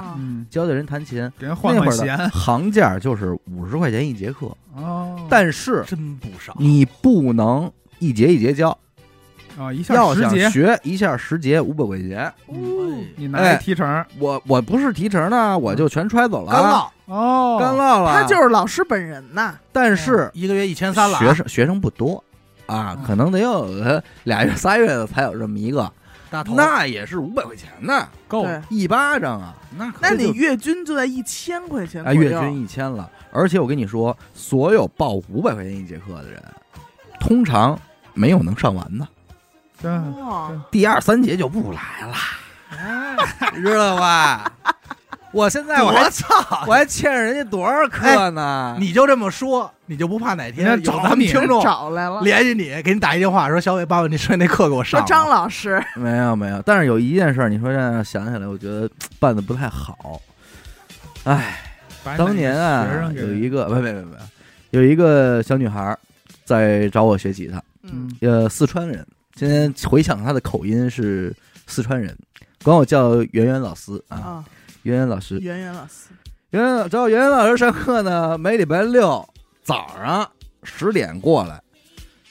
[0.51, 1.31] 教教人弹琴。
[1.39, 6.55] 给人换那会儿的换弦行价就是五十块钱一节课，哦，但是真不少。
[6.59, 8.77] 你不能一节一节教，
[9.59, 18.13] 啊，一下要想十节，学一下十节五百块钱，嗯你拿哎一提成我我不是提成呢，我就全揣走了，干唠，哦，干唠了。
[18.13, 19.59] 他就是老师本人呐。
[19.73, 22.23] 但是一个月一千三了啊，学生学生不多
[22.67, 25.91] 啊，嗯可能得有呃俩月仨月的才有这么一个，
[26.31, 29.57] 大头，那也是五百块钱呢，够对，一巴掌啊！
[29.77, 33.11] 那可那你月均就在一千块钱啊，左右月均一千了。
[33.33, 36.43] 而且我跟你说，所有报五百块钱一节课的人，
[37.21, 37.79] 通常
[38.15, 39.18] 没有能上完的，对，
[39.83, 42.15] 哦，第二三节就不来了，
[43.55, 44.53] 知道吧？
[45.31, 46.25] 我现在我还操！
[46.67, 48.75] 我还欠着人家多少课呢？
[48.81, 52.23] 你就这么说，你就不怕哪天找有咱们听众找来了。
[52.23, 55.07] 联系你，给你打一电话说小伟，把我那剩下那课给我上了。
[55.07, 58.89] 张老师，没有没有，但是有一件事儿，你说这样想起来，我觉得
[59.21, 60.19] 办的不太好。
[61.25, 61.61] 哎，
[62.17, 64.17] 当年啊有一个不不不不，
[64.71, 65.95] 有一个小女孩
[66.47, 69.07] 在找我学吉他，嗯，呃，四川人。
[69.39, 71.33] 今天回想他的口音是
[71.69, 72.19] 四川人，
[72.65, 74.45] 管我叫圆圆老师啊，啊，
[74.83, 75.39] 圆圆老师。
[75.39, 76.09] 圆圆老师，
[76.51, 79.25] 圆圆找圆圆老师上课呢，每礼拜六
[79.63, 80.29] 早上
[80.65, 81.63] 十点过来，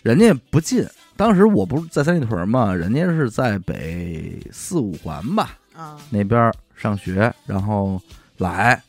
[0.04, 0.86] 人家不近。
[1.16, 8.02] 当时我不是在三里屯嘛，人家是在北四五环吧啊，那边上学，然后
[8.40, 8.84] 来，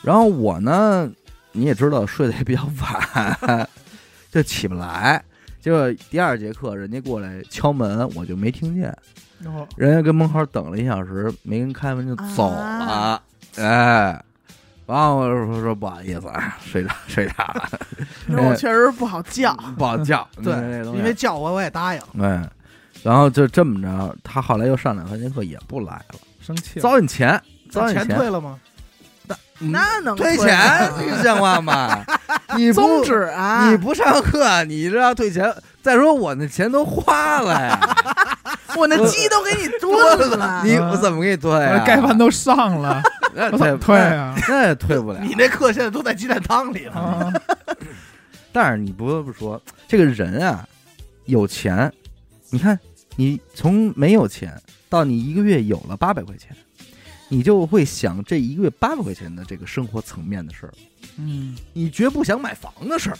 [0.00, 1.12] 然后我呢，
[1.52, 3.68] 你也知道睡得也比较晚，
[4.32, 5.22] 就起不来。
[5.60, 8.88] 结果第二节课人家过来敲门，我就没听见，
[9.44, 9.66] 哦。
[9.76, 13.22] 人家跟门口等了一小时，没人开门就走了，啊。
[13.56, 14.24] 哎，
[14.86, 17.68] 然后我就说说不好意思啊，睡着 睡着了，
[18.26, 20.54] 那我确实不好叫，不好叫， 对
[20.96, 22.00] 因为叫我我也答应。
[22.16, 22.28] 对，
[23.02, 28.16] 然后就这么着，他后来又上两三节课也不来了，生气了，糟践钱，糟践钱。
[28.16, 28.58] 退了吗？
[29.60, 32.04] 那能退退钱，这个像话吗？
[32.56, 35.52] 你 宗不旨啊你，不上课，你这要退钱。
[35.82, 37.78] 再说我那钱都花了呀，
[38.76, 41.82] 我那鸡都给你 炖了，你我怎么给你退啊？
[41.86, 43.02] 盖饭都上了，
[43.34, 44.34] 那我怎么退啊？
[44.46, 45.20] 那也退不了。
[45.22, 46.92] 你那课现在都在鸡蛋汤里了。
[46.92, 47.32] 啊，
[48.52, 50.66] 但是你不得不说，这个人啊，
[51.24, 51.90] 有钱，
[52.50, 52.78] 你看
[53.16, 54.54] 你从没有钱
[54.90, 56.54] 到你一个月有了八百块钱，
[57.30, 60.72] 你就会想这一个月八百块钱的这个生活层面的事儿，
[61.16, 63.16] 嗯，你绝不想买房的事儿，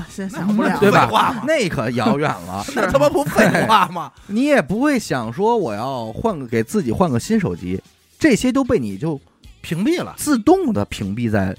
[0.00, 1.42] 啊现在想不了，对吧？
[1.46, 2.64] 那可遥远了。
[2.74, 4.10] 那他妈不废话吗？
[4.28, 7.80] 你也不会想说我要换个给自己换个新手机，
[8.18, 9.20] 这些都被你就
[9.60, 10.14] 屏蔽了。
[10.16, 11.56] 自动的屏蔽在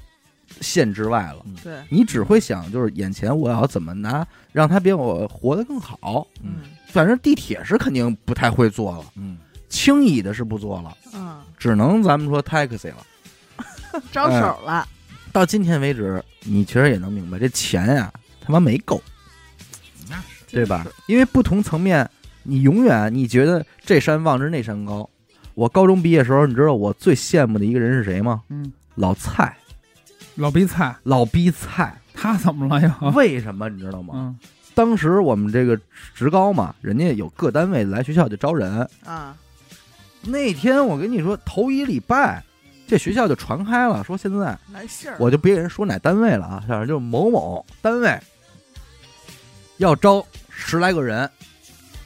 [0.60, 1.44] 线之外了。
[1.62, 6.26] 对，你只会想就是眼前我要怎么拿让他比我活得更好。
[6.42, 9.38] 嗯反正地铁是肯定不太会坐了，嗯，
[9.70, 12.96] 轻易的是不做了，嗯，只能咱们说 taxi 了。
[14.12, 14.86] 招手了，
[15.32, 19.00] 到今天为止，你其实也能明白，这钱呀，他妈没够，
[20.08, 20.86] 那是对吧？
[21.06, 22.08] 因为不同层面，
[22.42, 25.08] 你永远你觉得这山望着那山高。
[25.54, 28.42] 我高中毕业时候，你知道我最羡慕的一个人是谁吗？
[28.48, 29.56] 嗯，老蔡，
[30.36, 31.96] 老逼菜，老逼蔡。
[32.14, 32.98] 他怎么了呀？
[33.14, 34.14] 为什么你知道吗？
[34.16, 34.38] 嗯，
[34.74, 35.78] 当时我们这个
[36.14, 38.88] 职高嘛，人家有各单位来学校就招人。
[39.04, 39.36] 啊，
[40.22, 42.42] 那天我跟你说，头一礼拜，
[42.86, 44.58] 这学校就传开了，说现在
[45.18, 48.18] 我就别给人说哪单位了啊，反正就是某某单位
[49.78, 51.28] 要招十来个人，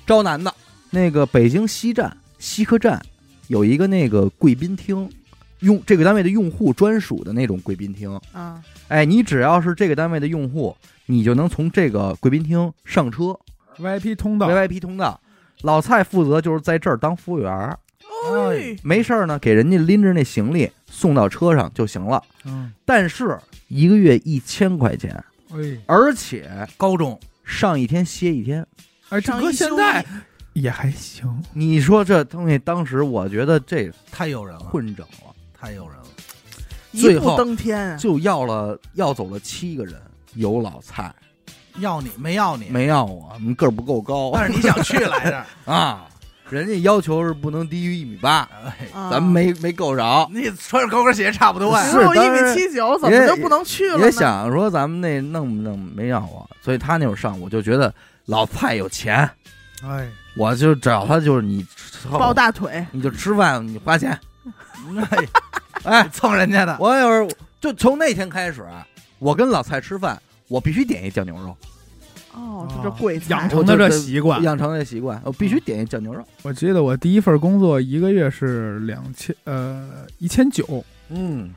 [0.07, 0.55] 招男的。
[0.91, 3.01] 那个北京西站西客站
[3.49, 5.11] 有一个那个贵宾厅，
[5.59, 8.17] 用这个单位的用户专属的那种贵宾厅。
[8.33, 13.37] 啊，哎，你只要是这个单位的用户，你就能从这个贵宾厅上车
[13.79, 15.21] VIP 通道，，VIP 通道。
[15.63, 17.79] 老蔡负责就是在这儿当服务员儿，
[18.27, 22.23] 哎，没事儿呢，给人家拎着那行李送到车上就行了。
[22.45, 23.39] 嗯，但是
[23.69, 25.13] 一个月一千块钱，
[25.51, 28.67] 哎，而且高中上一天歇一天。
[29.11, 30.05] 哎，这搁上一休现在
[30.55, 36.05] 一也还行，你说这东西，当时我觉得这太诱人了，混整了，太诱人了。
[36.93, 40.01] 一步最后登天啊，就要了要走了七个人，
[40.35, 41.13] 有老蔡
[41.79, 46.07] 要你没要你，没要我，你个儿不够高但是你想去来着， 啊。
[46.51, 48.49] 人家要求是不能低于一米八，
[49.11, 50.29] 咱们没没够着。
[50.33, 51.85] 你穿着高跟鞋差不多呀。
[51.91, 54.05] 是一米七九，怎么就不能去了呢？
[54.05, 57.93] 也想说咱们那弄不弄没要我，所以他那会儿上我就觉得
[58.27, 59.29] 老蔡有钱，
[59.83, 61.65] 哎，我就找他就是你
[62.11, 64.19] 抱大腿，你就吃饭你花钱，
[65.11, 65.19] 哎，
[65.85, 67.29] 哎，蹭人家的，我有时候
[67.61, 68.87] 就从那天开始，啊
[69.19, 71.57] 我跟老蔡吃饭，我必须点一酱牛肉，
[72.35, 74.43] 哦，就这贵菜养成的这习惯。
[74.43, 76.23] 养成的习惯，我必须点一酱牛肉。
[76.43, 81.51] 我记得我第一份工作一个月是两千呃一千九，嗯，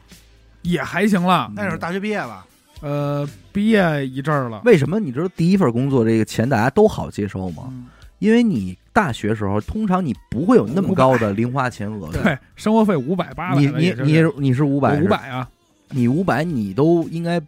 [0.61, 1.51] 也还行了。
[1.55, 2.45] 那时候大学毕业了，
[2.81, 7.63] 呃，毕业一阵儿了，为什么你知道第一份工作这个钱大家都好接受吗？
[7.69, 7.85] 嗯
[8.19, 15.47] 因为你大学时候通常你不会有那么高的零花钱额度，对，生活费五百八百你，你你你是五百五，百啊，
[15.91, 17.39] 你五百你都应该，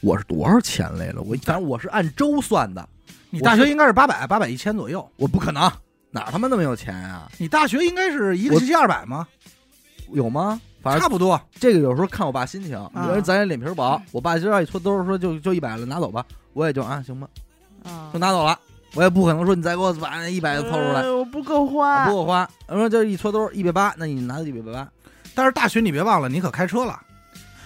[0.00, 1.22] 我是多少钱来了？
[1.22, 2.88] 我反正我是按周算的，
[3.30, 5.70] 你大学应该是八百八百一千左右，我不可能，
[6.10, 7.30] 哪他妈那么有钱啊？
[7.38, 9.26] 你大学应该是一个我学期二百吗？
[10.12, 10.60] 有吗？
[10.82, 11.40] 反正差不多。
[11.54, 12.70] 这个有时候看我爸心情，
[13.06, 17.28] 有人咱也脸皮薄，我爸今儿一搓兜儿说就就一百了，拿走吧，我也就啊行吧，
[17.84, 18.58] 啊就拿走了，
[18.94, 24.88] 我也不可能说你再给我把那一百掏出来，呃我不够啊花不够，花，我说这一搓兜一百八，那你拿着一百八，
[25.34, 26.98] 但是大学你别忘了，你可开车了，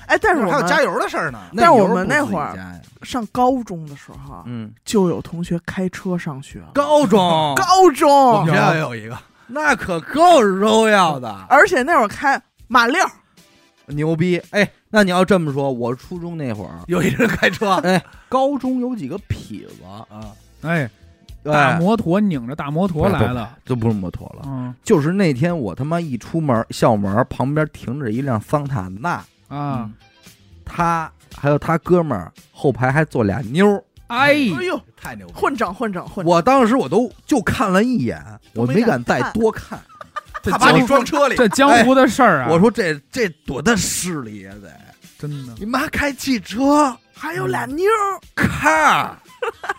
[0.07, 1.39] 哎，但是我们还有加油的事儿呢。
[1.57, 2.57] 但是我们那会儿
[3.03, 6.71] 上高中的时候，嗯，就有同学开车上学了。
[6.75, 7.19] 高中
[7.57, 13.01] 高中我中们学校也有一个，那可够荣耀的，而且那会儿开马六，
[13.87, 14.41] 牛逼！
[14.51, 20.89] 哎，那你要这么说，我初中那会儿，有一人开车哎，高中有几个痞子，啊，哎，
[21.43, 29.23] 大哎，摩托拧着大摩托来了，就不是摩托了，嗯就是那天我他妈一出门，校门旁边停着一辆桑塔纳，
[29.55, 29.91] 啊，
[30.65, 35.33] 他还有他哥们儿后排还坐俩妞儿，哎，哎呦，太牛了！
[35.35, 38.21] 混整混整混，我当时我都就看了一眼，
[38.55, 39.79] 我没没敢再多看。
[40.43, 44.71] 这他把你装车里，这江湖的事儿啊，我说这这多大势力呀、得。
[45.17, 49.13] 真的，你妈开汽车还有俩妞儿，car，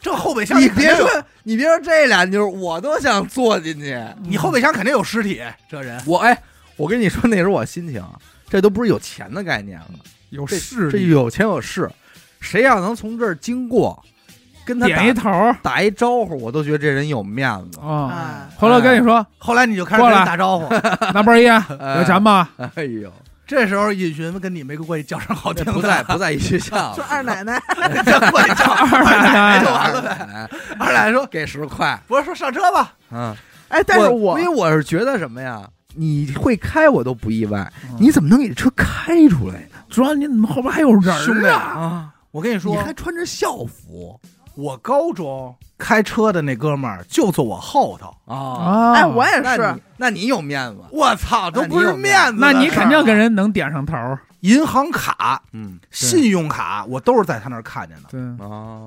[0.01, 1.07] 这后备箱你别说
[1.43, 4.01] 你别说这俩妞儿，我都想坐进去。
[4.23, 6.01] 你后备箱肯定有尸体，这人。
[6.07, 6.41] 我哎，
[6.77, 8.03] 我跟你说那时候我心情，
[8.49, 9.89] 这都不是有钱的概念了，
[10.29, 11.89] 有这势力，这有钱有势，
[12.39, 14.03] 谁要能从这儿经过，
[14.65, 17.79] 跟他点一头儿打一招呼，我都觉得这人有面子。
[17.79, 18.49] 啊。
[18.57, 20.67] 后来我跟你说，后来你就开始跟人打招呼。
[21.13, 22.49] 拿包烟，哎有钱吗？
[22.57, 23.11] 哎呦，
[23.47, 27.61] 这时候尹寻跟你没关系，叫声好听的不在不在一学校说，二奶奶，
[28.03, 30.09] 叫过来叫二奶奶就完了呗。
[30.09, 32.93] 哎二奶奶说给十块，不是说上车吧？
[33.11, 33.35] 嗯，
[33.69, 35.61] 哎，但是我我因为我是觉得什么呀，
[35.95, 39.77] 你会开我都不意外，嗯你怎么能给这车开出来呢？
[39.89, 41.55] 主要你怎么后边还有人兄弟啊？
[41.57, 44.19] 啊，我跟你说你，还穿着校服
[44.55, 48.07] 我高中开车的那哥们儿就坐我后头。
[48.25, 48.35] 啊？
[48.35, 53.95] 啊，哎，我也是那你，有面子，我操，都不是面子那你肯定跟人能点上头。
[54.41, 58.03] 银行卡、嗯，信用卡，我都是在他那儿看见的。
[58.09, 58.85] 对，哦，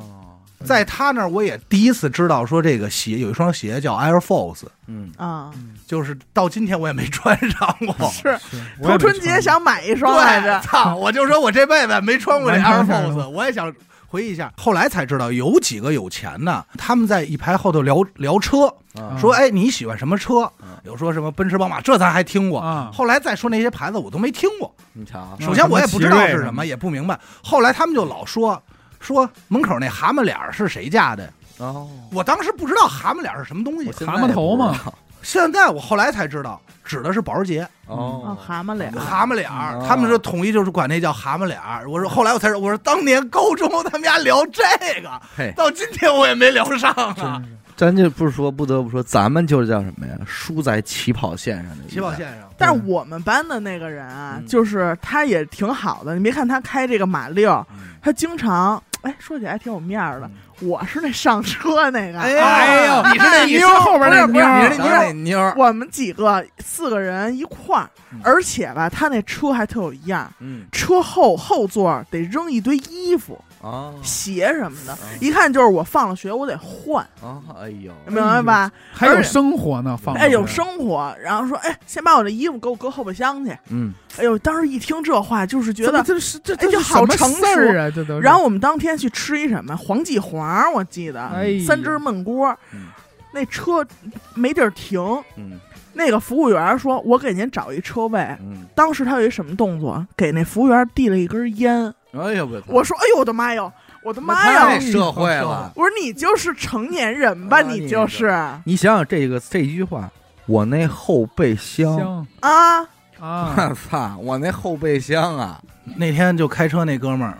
[0.65, 5.51] 在他那儿，我也第一次知道说这个鞋有一双鞋叫 Air Force，嗯，啊，
[5.87, 8.09] 就是到今天我也没穿上过。
[8.11, 10.97] 是是我也没头春节想买一双来着，操！
[10.97, 13.73] 我就说我这辈子没穿过这 Air Force，我也想
[14.09, 14.53] 回忆一下。
[14.57, 20.77] 后来才知道有几个有钱的，他们在一排后头聊聊车，啊说哎你喜欢什么车嗯？
[20.85, 22.59] 有说什么奔驰、宝马，这咱还听过。
[22.59, 24.75] 啊，后来再说那些牌子我都没听过。
[24.95, 27.19] 你瞧，首先我也不知道是，什么也不明白。
[27.43, 28.61] 后来他们就老说
[29.01, 39.49] 说门口那蛤蟆脸儿是谁家的，哦，我当时不知道蛤蟆脸儿是什么东西蛤蟆头嘛也不知道， 现在我后来才知道，指的是保时捷哦，哦，蛤蟆脸，蛤蟆脸
[39.87, 41.89] 他们说统一就是管那叫蛤蟆脸儿。
[41.91, 44.63] 我说后来我才说，我说当年高中他们家聊这
[45.03, 47.15] 个，到今天我也没聊上啊。
[47.17, 50.13] 真是 咱就不是说不得不说，咱们就是叫什么呀？
[50.27, 56.15] 输在起跑线上的起跑，线上，但是我们班的那个人啊嗯，就是他也挺好的。
[56.17, 60.31] 你别看他开这个马六，嗯他经常哎说起来还挺有面儿的。
[60.61, 70.67] 我是那上车那个，哎哎呦，你是那你妞后边那不是妞儿不是咱那妞儿，我们几个四个人一块儿嗯，而且吧，他那车还特有一样，嗯。
[70.73, 78.71] 车后后座得扔一堆衣服、啊鞋什么的啊，一看就是我放了学我得换，啊，哎呦，明白吧？
[78.93, 83.57] 还有生活呢，放哎，有生生活，然后说，哎，先把我的衣服给我搁后备箱去。
[83.71, 86.03] 嗯，哎呦，当时一听这话，就是觉得。
[86.03, 88.21] 这是这这就好诚事儿啊，这都。
[88.21, 92.87] 然后我们当天去吃一什么黄记煌，我记得、哎三汁焖锅，嗯
[93.33, 93.87] 那车
[94.35, 95.01] 没地儿停，
[95.37, 95.59] 嗯
[95.93, 98.21] 那个服务员说：“我给您找一车位。
[98.41, 100.07] 嗯，”当时他有一什么动作？
[100.17, 101.93] 给那服务员递了一根烟。
[102.13, 103.71] 哎呦我操我说：“哎呦，我的妈哟，
[104.03, 104.81] 我的妈太呀！
[104.81, 105.71] 社会了。
[105.77, 108.35] 我说你就是成年人吧，啊你就是。
[108.65, 110.11] 你想想这个这句话，
[110.47, 112.81] 我那后备箱，啊，
[113.21, 115.61] 啊，我操，我那后备箱啊，
[115.97, 117.37] 那天就开车那哥们儿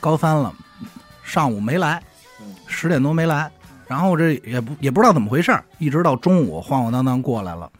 [0.00, 0.52] 高三了，
[1.22, 2.02] 上午没来
[2.42, 3.50] 嗯，十点多没来，
[3.86, 7.70] 然后这也不也不知道怎么回事儿一直到中午晃晃荡荡过来了，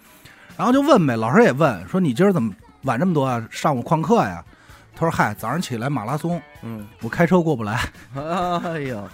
[0.56, 2.50] 然后就问呗，老师也问说你今儿怎么
[2.84, 3.46] 晚这么多啊？
[3.50, 4.42] 上午旷课呀？
[4.96, 7.80] 他说嗨，早上起来马拉松，嗯，我开车过不来，
[8.14, 9.08] 哎呦，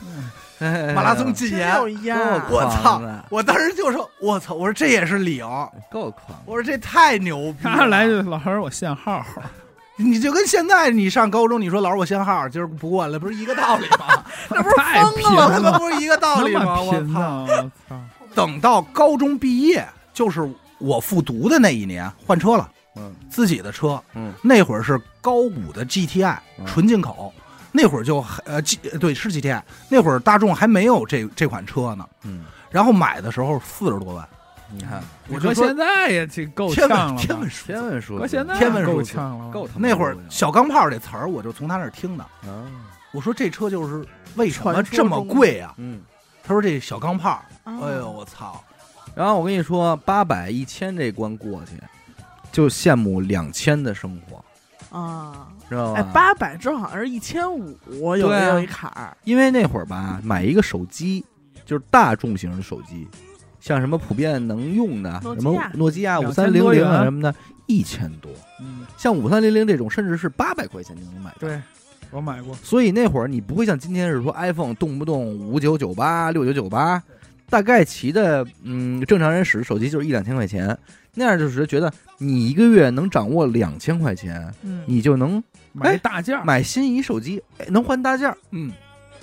[0.94, 1.88] 马拉松禁言真有。
[1.88, 2.46] 一样啊。
[2.50, 3.02] 我操！
[3.30, 4.54] 我当时就说，我操！
[4.54, 7.74] 我说这也是理由，够狂，我说这太牛逼了。
[7.76, 9.24] 他来就老师我限号，
[9.96, 14.22] 你就跟现在你上高中，你说老师我限号，今儿不过来，不是一个道理吗？
[14.50, 15.52] 那不是太疯了吗？
[15.56, 16.80] 他妈不是一个道理吗？
[16.80, 17.46] 我操！
[17.48, 18.00] 我操！
[18.34, 20.46] 等到高中毕业，就是
[20.78, 24.03] 我复读的那一年，换车了，嗯自己的车。
[24.14, 27.33] 嗯那会儿是高五的 GTI，嗯纯进口。
[27.72, 32.05] 那会儿就还呃 G 呃对是 GTI，那会儿大众还没有这这款车呢。
[32.24, 34.29] 嗯，然后买的时候四十多万，
[34.72, 42.24] 你看我说我就说现在也挺够天呛了天文数字天文数现在天文数够呛了，够他妈那会儿小钢炮这词儿，我就从他那儿听的。
[42.24, 42.66] 啊，
[43.12, 45.72] 我说这车就是为什么这么贵啊？
[45.76, 46.03] 嗯。
[46.42, 48.61] 他说这小钢炮，哎哎呦我操！
[49.14, 51.81] 然后我跟你说，八百一千这关过去，
[52.52, 55.48] 就羡慕两千的生活，啊！
[55.68, 56.00] 知道吧？
[56.00, 57.76] 哎，八百正好是一千五，
[58.16, 59.16] 有对啊有一坎儿。
[59.24, 61.24] 因为那会儿吧，买一个手机
[61.64, 63.06] 就是大众型的手机，
[63.60, 67.32] 像什么普遍能用的什么诺基亚五三零零啊什么的，
[67.66, 68.30] 一千多。
[68.60, 71.36] 嗯，像五三零零这种，甚至是八百块钱就能买到。
[71.38, 71.62] 对，
[72.10, 77.00] 我买过，所以那会儿你不会像今天是说 iPhone 动不动五九九八、六九九八，
[77.50, 80.76] 大概齐的，嗯，正常人使手机就是一两千块钱，
[81.14, 88.72] 那样就是觉得你一个月能掌握两千块钱，嗯，你就能买一大件儿，买心仪手机，哎能换大件儿，嗯，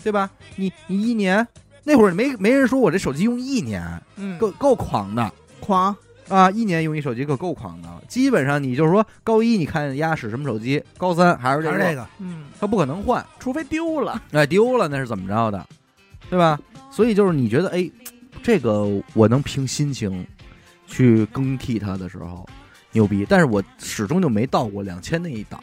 [0.03, 0.29] 对吧？
[0.57, 1.47] 你你一年
[1.83, 3.81] 那会儿没没人说我这手机用一年，
[4.17, 4.37] 嗯。
[4.37, 5.31] 够够狂的。
[5.59, 5.95] 狂。
[6.29, 6.51] 啊！
[6.51, 13.25] 一年用一手机可够狂的，基本上你就是说高一你看丫使什么手机，高三还是这个，还是这个，嗯，他不可能换。
[13.39, 14.21] 除非丢了。
[14.33, 15.65] 哎，丢了那是怎么着的，
[16.29, 16.59] 对吧？
[16.91, 17.89] 所以就是你觉得，哎，
[18.47, 20.25] 这个我能凭心情
[20.87, 22.47] 去更替它的时候，
[22.93, 23.25] 牛逼。
[23.27, 25.61] 但是我始终就没到过两千那一档，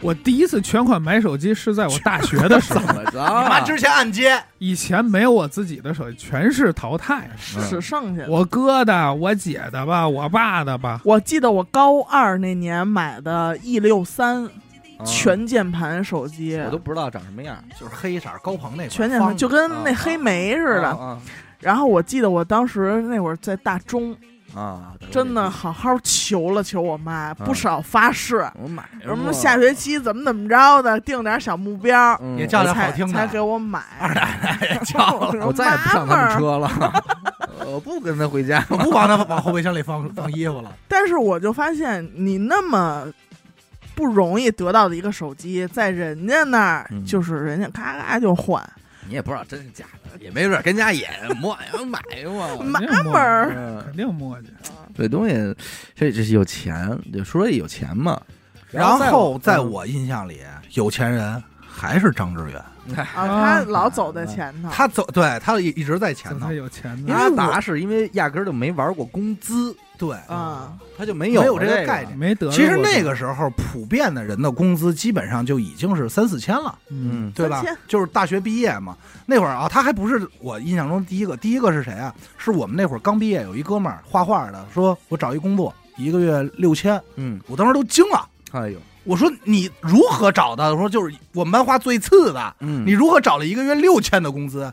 [0.00, 3.18] 我第一次全款买手机是在我大学的时候， 怎么着？
[3.18, 7.80] 你妈之前按揭，以前没有我自己的手机，全是淘汰是。
[7.80, 8.30] 剩下的。
[8.30, 21.18] 我哥的、我姐的吧，我爸的吧，我记得我高二那年买的 E 六三啊全键盘手机，我都不知道长什么样，就是黑色高朋那款全键盘就跟啊那黑莓似的。
[21.62, 24.12] 啊然后我记得我当时那会儿在大中，
[24.54, 24.92] 啊啊！
[25.10, 33.80] 真的好好求了求我妈，不少发誓，我买什么下学期怎么怎么着的，定点小目标，嗯也叫点才好听的才给我买。
[34.00, 36.58] 二奶奶也叫了，我再也不上他们车。
[36.58, 36.70] 了，
[37.66, 38.64] 我不跟他回家。
[38.68, 40.72] 我不往他往后备箱里放放衣服了。
[40.88, 43.06] 但是我就发现，你那么
[43.94, 48.62] 不容易得到的一个手机，在人家那儿嗯就是人家咔咔就换，
[49.08, 51.08] 你也不知道真是假的，也没准跟家也
[51.40, 52.62] 摸买过。
[52.64, 53.52] 买肯定摸门儿。
[53.56, 54.44] 嗯肯定磨叽。
[54.94, 55.34] 这东西，
[55.94, 58.20] 这这是有钱，就说有钱嘛。
[58.70, 60.40] 然后在嗯我印象里，
[60.74, 64.68] 有钱人还是张志远，啊，他老走在前头。
[64.70, 67.28] 他走对他一一直在前头他，有钱因呢。
[67.30, 72.50] 为达是因为压根儿就没玩过工资，对啊，他就没有没有这这个概念没得。
[72.50, 77.64] 其实那个时候，普遍的人的工资基本上就已经是三四千了，嗯，嗯，对吧？
[77.86, 82.12] 就是大学毕业嘛，那会儿啊，他还不是我印象中第一个，第一个是谁啊？
[82.36, 88.28] 是我们那会儿刚毕业，有一哥们儿画画的，说我找一工作，一个月六千，嗯，我当时都惊了。
[88.50, 90.74] 哎呦，我说你如何找的？
[90.74, 94.72] 我说就是我们班花最次的，嗯，你如何找了一个月六千的工资？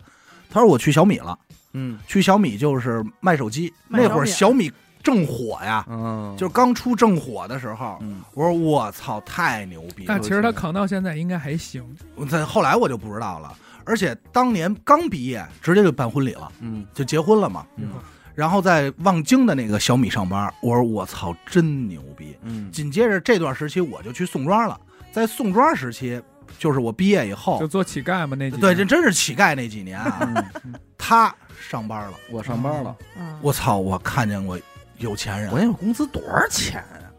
[0.50, 1.38] 他说我去小米了，
[1.74, 7.98] 嗯去小米就是卖手机，那会儿小小米正火呀，嗯，就是刚出正火的时候。
[8.02, 10.06] 嗯我说我操，太牛逼了！
[10.08, 11.84] 但其实他扛到现在应该还行。
[12.16, 13.54] 我在后来我就不知道了，
[13.86, 17.66] 而且当年刚毕业，直接就办婚礼了，嗯就结婚了嘛。
[17.78, 17.90] 嗯
[18.36, 22.38] 然后在望京的那个小米上班，我说我操，真牛逼！
[22.44, 24.80] 嗯紧接着这段时期我就去宋庄了，
[25.12, 26.22] 在宋庄时期，
[26.58, 30.20] 就是我毕业以后就，做乞丐嘛那几哦对，年这真是乞丐那几年啊。
[30.22, 31.36] 嗯，他
[31.70, 34.58] 上班了，我上班了，嗯，我操，我看见过
[35.00, 37.10] 有钱人我，那会儿工资多少钱啊？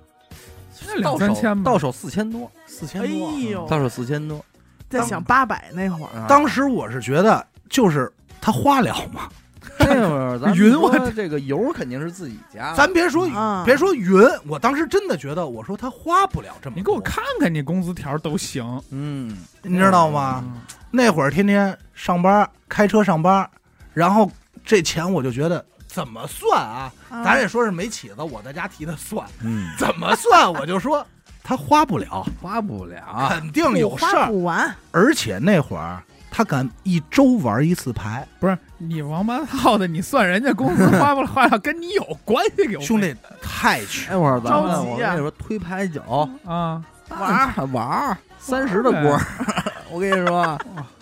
[0.86, 3.30] 那两到手三千吧到手四千多，四千哎多。
[3.38, 4.44] 呦，到手四千多。
[4.88, 9.28] 在想八百那会儿，啊当时我是觉得，就是他花了嘛，
[9.78, 18.64] 那会儿咱云我说这个油肯定是自己加的，咱别说啊别说云，我当时真的觉得，我说他花不了这么多，你给我看看你工资条都行。
[18.90, 20.42] 嗯，你知道吗？
[20.44, 20.60] 嗯
[20.92, 23.48] 那会儿天天上班，开车上班，
[23.94, 24.28] 然后
[24.64, 26.92] 这钱我就觉得怎么算啊？
[27.10, 27.24] 啊。
[27.24, 30.52] 咱也说是没起子，我在家提的算，嗯，怎么算？
[30.52, 31.04] 我就说
[31.42, 36.00] 他花不了，花不了，肯定有事花儿，不完，而且那会儿
[36.30, 42.62] 他敢一周玩一次牌，不是你王八套的，你算人家工资花不花了，跟你有关系？
[42.70, 44.14] 有兄弟太穷。
[44.14, 46.00] 那会儿咱们着急啊我跟你说推牌九。
[46.44, 49.20] 啊，玩儿玩儿三十的锅儿，
[49.90, 50.56] 我跟你说，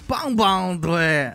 [0.06, 1.30] 棒棒推，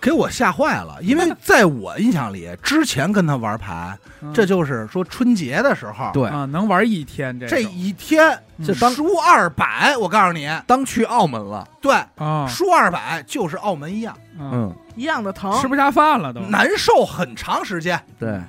[0.00, 4.32] 给我吓坏了， 因为在我印象里，之前跟他玩牌，嗯。
[4.32, 14.16] 这就是说春节的时候，对，啊能玩一天这这一天就当输二百，我告诉你，当去澳门了，对，啊，输二百就是澳门一样。
[14.38, 16.40] 嗯，嗯，一样的疼，吃不下饭了都。
[16.40, 18.40] 难受很长时间， 对，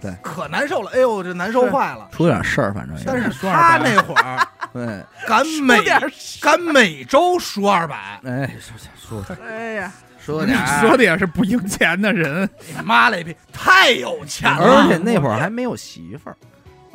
[0.00, 0.14] 对。
[0.22, 0.90] 可难受了。
[0.94, 2.08] 哎呦，这难受坏了。
[2.12, 5.98] 出点事儿，反正也但是 他那会儿对，敢每点
[6.40, 8.50] 敢每周输二百，哎，
[8.98, 9.92] 说说哎呀，
[10.24, 12.48] 说你点， 说的也是不赢钱的人。
[12.68, 14.88] 你妈嘞逼，太有钱了而了。
[14.88, 16.36] 且那会儿还没有媳妇儿，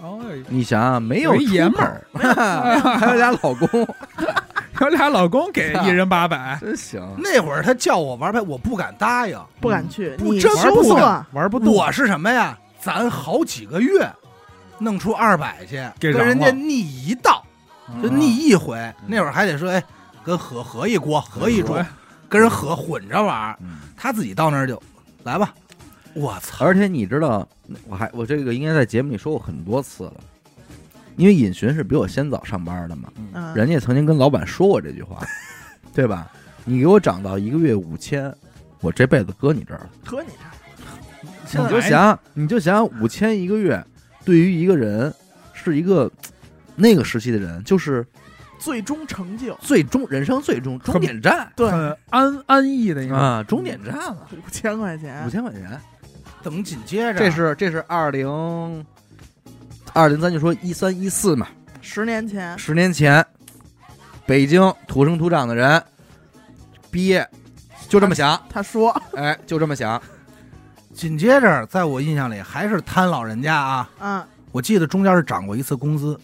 [0.01, 3.87] 哦，你想想，没有爷们儿， 还有俩老公，
[4.81, 7.01] 有俩老公给一人八百，真行。
[7.17, 9.39] 那会儿他叫我玩牌，我不敢答应。
[9.59, 11.73] 不敢去，你不真不敢，玩不动。
[11.73, 12.57] 我是什么呀？
[12.79, 14.07] 咱好几个月
[14.77, 17.43] 弄出二百去，跟人家腻一道，
[18.03, 18.77] 就嗯腻一回。
[19.07, 19.83] 那会儿还得说，哎，
[20.23, 21.83] 跟合合一锅，合一桌，
[22.29, 23.57] 跟人合混着玩
[23.95, 24.81] 他自己到那儿就
[25.23, 25.53] 来吧，
[26.13, 26.65] 我操！
[26.65, 27.47] 而且你知道，
[27.87, 30.13] 我还我这个应该在节目里说过很多次了，
[31.15, 35.25] 因为尹寻是比我先早上班的嘛，嗯，人家曾经跟老板说过这句话，
[35.93, 36.31] 对吧？
[36.63, 38.33] 你给我涨到一个月五千，
[38.81, 39.89] 我这辈子搁你这儿了。
[40.03, 40.29] 搁你
[41.53, 43.83] 这儿，你就想，你就想五千一个月，
[44.23, 45.13] 对于一个人
[45.53, 46.11] 是一个
[46.75, 48.05] 那个时期的人，就是
[48.59, 49.55] 最终成就。
[49.61, 51.51] 最终人生最终终点站。
[51.55, 51.69] 对。
[51.69, 53.15] 很安安逸的一个。
[53.15, 55.25] 啊，终点站了，五千块钱。
[55.25, 55.79] 五，千块钱。
[56.43, 58.85] 等紧接着，这是这是二零
[59.93, 61.47] 二零，咱就说一三一四嘛，
[61.81, 63.25] 十年前，十年前，
[64.27, 65.81] 北京土生土长的人
[66.91, 67.27] 毕业
[67.89, 68.91] 就这么想，他说。
[69.17, 69.99] 哎，就这么想，
[70.93, 73.89] 紧接着，在我印象里还是贪老人家啊。
[73.99, 76.19] 嗯，我记得中间是涨过一次工资，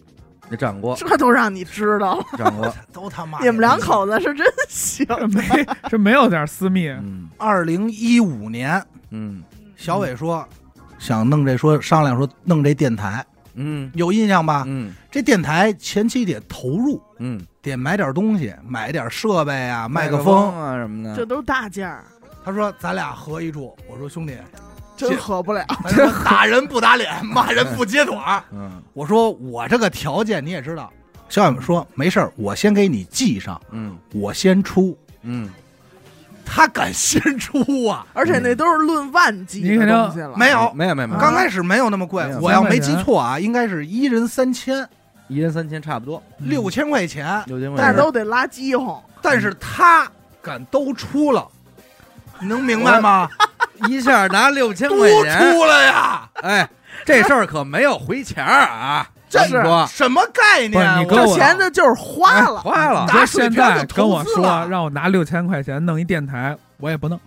[0.52, 9.42] 你涨过，这都让你知道了，涨过，都他妈你们两口子是真行，这没这没有点私密，嗯二零一五年，嗯
[9.78, 10.46] 小伟说
[11.00, 14.66] 想弄这，说商量说弄这电台，嗯有印象吧？
[14.68, 20.56] 嗯这电台前期得投入，嗯，得买点东西，买点设备啊，麦克克风。
[20.62, 22.04] 啊什么的，这都是大件儿，
[22.44, 24.36] 他说咱俩合一住，我说兄弟，
[25.10, 25.66] 真合不了。
[25.84, 28.44] 咱说打人不打脸，骂人不揭短。
[28.52, 30.92] 嗯我说我这个条件你也知道。
[31.30, 34.98] 小伟说没事儿，我先给你记上，嗯我先出。
[35.22, 35.50] 嗯，
[36.46, 38.06] 他敢先出啊？
[38.14, 44.86] 而且那都是论万计的你肯定东西了，没有，没有没有，刚开始没有那么贵，我要没记错啊，应该是一人三千，
[45.30, 47.42] 一人三千差不多，六千块钱。
[47.46, 49.02] 六千块钱，但是都得拉饥荒。
[49.22, 50.06] 但是他
[50.42, 51.48] 敢都出了，
[52.42, 53.30] 你能明白吗？
[53.90, 56.30] 一下拿六千块钱，出来呀！
[56.42, 56.70] 哎，
[57.06, 67.20] 这事儿可没有回钱儿啊，这咱们说什么概念你跟我钱呢就是花了，花了你，说现在跟我说让我拿六千块钱弄一电台，我也不弄，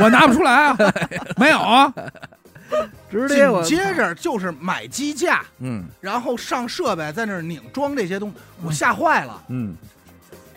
[0.00, 0.76] 我拿不出来啊，
[1.36, 1.92] 没有啊，
[3.10, 9.42] 直接接着就是买机架，嗯然后上设备，在那儿拧装这些东西，我吓坏了。
[9.48, 9.74] 嗯，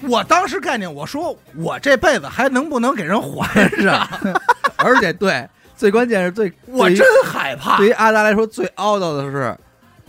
[0.01, 4.07] 我当时概念，我说我这辈子还能不能给人还上？
[4.83, 7.87] 而且对，最关键是最我真害怕对。
[7.87, 9.55] 于阿达来说最懊恼的是，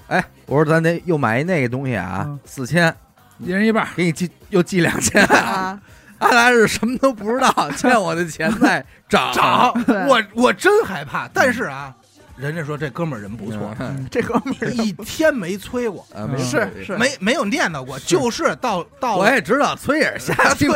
[0.09, 2.95] 哎，我说咱得又买一那个东西啊嗯，四千，
[3.39, 5.81] 一人一半，给你寄又寄两千，啊，
[6.19, 9.73] 阿达是什么都不知道，欠我的钱在涨涨，
[10.09, 11.29] 我我真害怕。
[11.33, 11.95] 但是啊，
[12.37, 20.69] 人家说这哥们儿人不错，嗯 这哥们儿一天没催我，啊，没是事是没没有念叨过，就是到到我也知道催也是瞎 催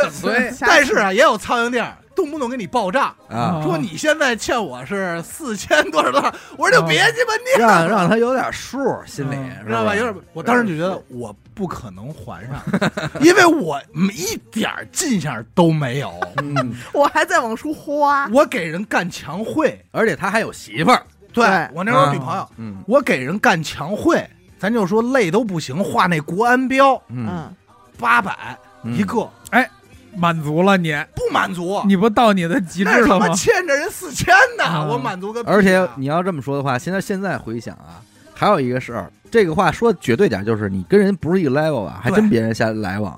[0.61, 9.95] 但是啊，也有苍蝇店儿动不动给你爆炸，啊，说你现在欠我是四千多少多少， 我说就别鸡巴念了，让让他有点数，心里嗯知道吧？
[9.95, 12.59] 有点，我当时就觉得我不可能还上，
[13.21, 13.79] 因为我
[14.11, 21.69] 一点儿进项都没有，嗯， 我还在往出花，我给人干墙绘，而且他还有媳妇儿，对对。
[21.75, 22.77] 我那时候女朋友，嗯。
[22.87, 27.55] 我给人干墙绘，咱就说累都不行，画那国安标嗯，嗯，
[27.99, 29.29] 八百一个，
[30.17, 33.27] 满足了你，不满足，你不到你的极致那他了吗？
[33.27, 38.01] 妈欠着人四千呢，嗯我满足个而且你要这么说的话，现在现在回想啊，
[38.33, 43.17] 还有一个事儿，这个话说绝对点，就是你跟人不是一个 level 啊，还对真别人瞎来往。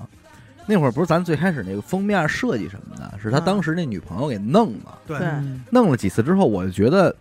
[0.66, 4.92] 那会儿不是咱最开始那个封面设计什么的，是他嗯当时那女朋友给弄的。
[5.06, 5.18] 对。
[5.70, 7.12] 弄了几次之后，我就觉得，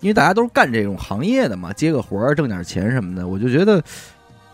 [0.00, 3.80] 因为大家都是干这种行业的嘛，接个活儿挣点钱什么的，我就觉得，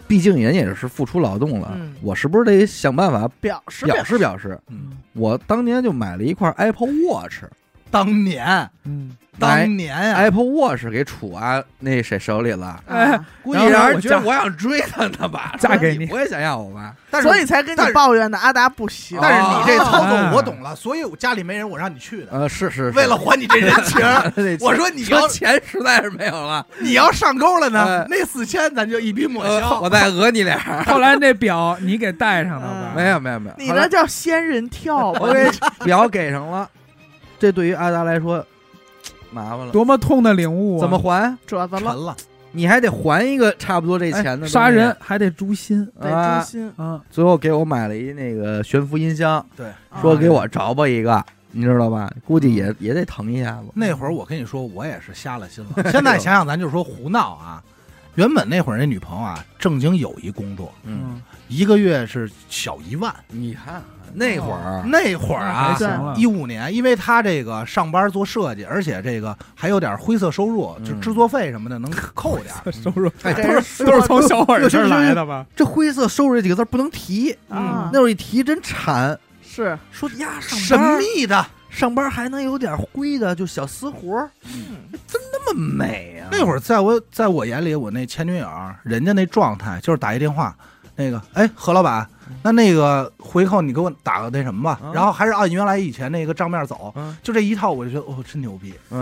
[0.08, 1.94] 毕竟人也是付出劳动了，嗯。
[2.02, 3.84] 我是不是得想办法表示。
[3.84, 4.58] 表示表示？
[4.68, 7.44] 嗯，我当年就买了一块 Apple Watch，
[7.90, 16.08] 当年嗯，当年呀，Apple Watch 给楚安那谁手里了，哎啊，估计让人我觉得我想追他呢吧， 嫁给你。
[16.10, 19.18] 我也想要我吧，但是所以才跟你抱怨的阿达不行。
[19.22, 22.98] 但是你这操作哦我懂了，所以我家里没人，我让你去的，呃，是是，是。
[22.98, 24.00] 为了还你这人情。
[24.60, 29.80] 我说你要说钱实在是没有了，你要上钩了呢哎，那四千咱就一笔抹呃消。
[29.80, 32.92] 我再讹你俩， 后来那表你给戴上了吧？
[32.96, 35.20] 没有没有没有，你那叫仙人跳吧。
[35.22, 35.32] 我？
[35.32, 35.50] 给
[35.84, 36.68] 表给上了，
[37.38, 38.44] 这对于阿达来说
[39.30, 40.80] 麻烦了，多么痛的领悟啊！
[40.80, 41.22] 怎么还？
[41.46, 42.16] 沉褶子了，了，
[42.52, 46.44] 你还得还一个差不多这哎钱的、杀人还得诛心得啊诛！
[46.46, 47.00] 心，啊？
[47.10, 49.66] 最后给我买了一那个悬浮音箱，对，
[50.00, 51.22] 说给我找吧一个，
[51.52, 52.10] 你知道吧？
[52.26, 53.68] 估计也也得疼一下子。
[53.74, 55.82] 那会儿我跟你说，我也是瞎了心了。
[55.92, 57.62] 现在想想，咱就说胡闹啊。
[58.14, 63.14] 原本那会儿那女朋友啊，正经有一工作，嗯，一个月是小一万。
[63.28, 63.82] 你看
[64.14, 65.76] 那会儿，那会儿啊，
[66.16, 72.72] 一五年，因为他这个上班做设计，而且这个还有点灰色收入，嗯就制作费什么的能扣点儿。
[72.72, 75.44] 收入哎，这 都是都是从小伙儿这儿来的吧？
[75.54, 79.18] 这灰色收入这几个字不能提，啊那会儿一提真馋。
[79.42, 84.30] 是说呀，神秘的，上班还能有点灰的，就小私活儿，
[85.02, 86.28] 那么美啊！
[86.30, 88.48] 那会儿在我在我眼里，我那前女友
[88.84, 90.56] 人家那状态就是打一电话，
[90.98, 92.04] 那个哎何老板，
[92.42, 94.92] 那那个回扣你给我打个那什么吧，嗯。
[94.92, 98.74] 然后还是按原来以前那个账面走，嗯，就这一套我就觉得哦真牛逼。
[98.90, 98.98] 哎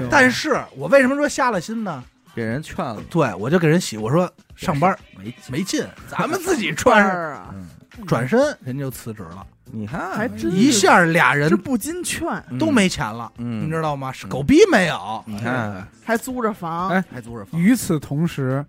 [0.00, 0.08] 呦。
[0.08, 2.02] 但是我为什么说瞎了心呢？
[2.36, 5.34] 给人劝了，对我就给人洗，我说上班 没。
[5.48, 7.16] 没劲，咱们自己穿上。
[7.32, 7.68] 啊， 嗯，
[8.06, 10.12] 转身人就辞职了，你看。
[10.12, 12.26] 还真一下俩人这不禁劝，
[12.58, 14.10] 都，没钱了，嗯，你知道吗？
[14.12, 17.04] 是狗逼没有，你看，还租着房，哎。
[17.12, 17.60] 还租着房。
[17.60, 18.64] 与此同时，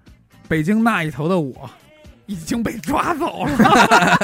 [0.47, 1.67] 北京那一头的我
[2.25, 4.17] 已经被抓走了，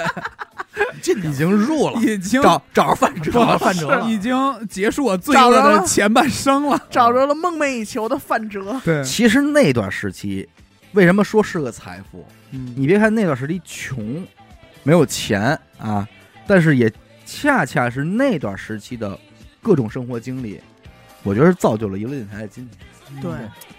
[1.02, 4.34] 进 已经入了，已经找找着范哲了，范哲了已经
[4.68, 6.82] 结束我罪恶的前半生了。
[6.89, 10.47] 找着了梦寐以求的范哲，对，其实那段时期，
[10.93, 12.26] 为什么说是个财富？
[12.52, 12.74] 嗯。
[12.76, 14.26] 你别看那段时期穷，
[14.84, 16.08] 没有钱啊，
[16.47, 16.91] 但是也
[17.26, 19.18] 恰恰是那段时期的
[19.62, 20.60] 各种生活经历，
[21.24, 23.22] 我觉得是造就了娱乐电台的今天。
[23.22, 23.32] 对，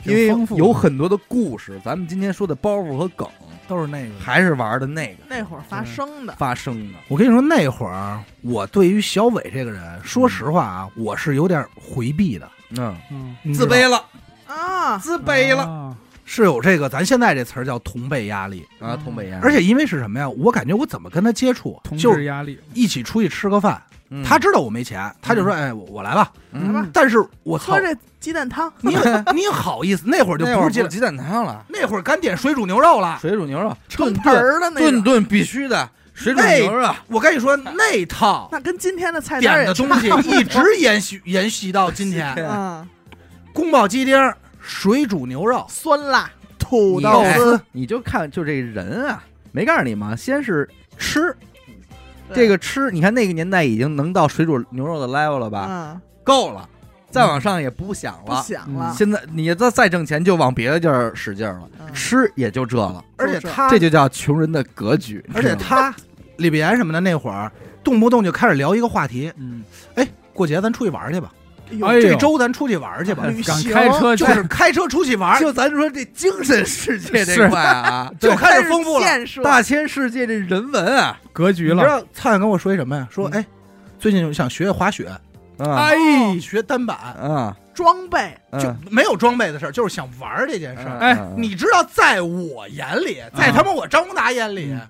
[0.05, 3.27] 因为有很多的故事，咱们今天说的包袱和梗，
[3.73, 4.15] 都是那个。
[4.21, 5.23] 还是玩的那个。
[5.29, 6.99] 那会儿发生的，发生的。
[7.09, 12.47] 我跟你说，那会儿我对于小伟这个人，说实话啊，我是有点回避的，
[12.77, 14.05] 嗯，嗯，你知道自卑了，
[14.47, 15.63] 啊，自卑了。
[15.63, 15.97] 啊。
[16.25, 18.65] 是有这个咱现在这词儿叫同辈压力。
[18.79, 20.29] 啊，东北人，而且因为是什么呀？
[20.29, 23.83] 我感觉我怎么跟他接触，同就是压力，一起出去吃个饭，
[24.13, 24.23] 嗯。
[24.25, 26.31] 他知道我没钱，他就说：“哎，我我来吧。
[26.53, 26.89] 嗯。
[26.93, 28.97] 但是我操喝，这鸡蛋汤，你
[29.35, 30.05] 你好意思？
[30.07, 33.19] 那会儿就那会不是鸡蛋汤了，那会儿敢点水煮牛肉了。
[33.21, 42.33] 水煮牛肉，成顿盆儿的那种，顿顿必须的水煮牛肉，我跟你说，那套 那跟今天的菜单点也的东西一直延续延续到今天。
[42.39, 42.87] 嗯，
[43.53, 44.17] 宫保鸡丁、
[44.61, 50.15] 水煮牛肉、酸辣土豆哎丝，你就看就这人啊，没告诉你吗？
[50.15, 51.35] 先是吃，
[52.35, 55.67] 这个吃，你看那个年代已经能到水煮牛肉的 level 了吧？
[55.69, 56.69] 嗯，够了，
[57.11, 58.43] 再往上也不想不了。
[58.43, 61.93] 想了，现在你再再挣钱，就往别的地儿使劲儿了，嗯。
[61.93, 65.25] 吃也就这了，而且他这就叫穷人的格局。
[65.35, 65.95] 而且他
[66.37, 67.53] 李碧岩什么的那会儿，
[67.85, 69.63] 动不动就开始聊一个话题，嗯，
[69.95, 71.31] 哎，过节咱出去玩去吧，
[71.81, 79.07] 哎呦这周咱出去玩去吧，敢旅行开车就是开车出去玩，就咱说这精神世界这块啊， 就开始丰富了。
[79.43, 81.75] 大千世界这人文啊，格局了。
[81.77, 83.07] 你知道灿灿跟我说一什么呀？
[83.11, 83.47] 说嗯哎，
[83.99, 85.07] 最近想学滑雪，
[85.59, 90.99] 啊哎，学单板，啊，装备，就嗯没有装备的事儿，就是想玩这件事儿。
[90.99, 94.81] 哎嗯你知道，在我眼里，在他妈我张宏达眼里嗯，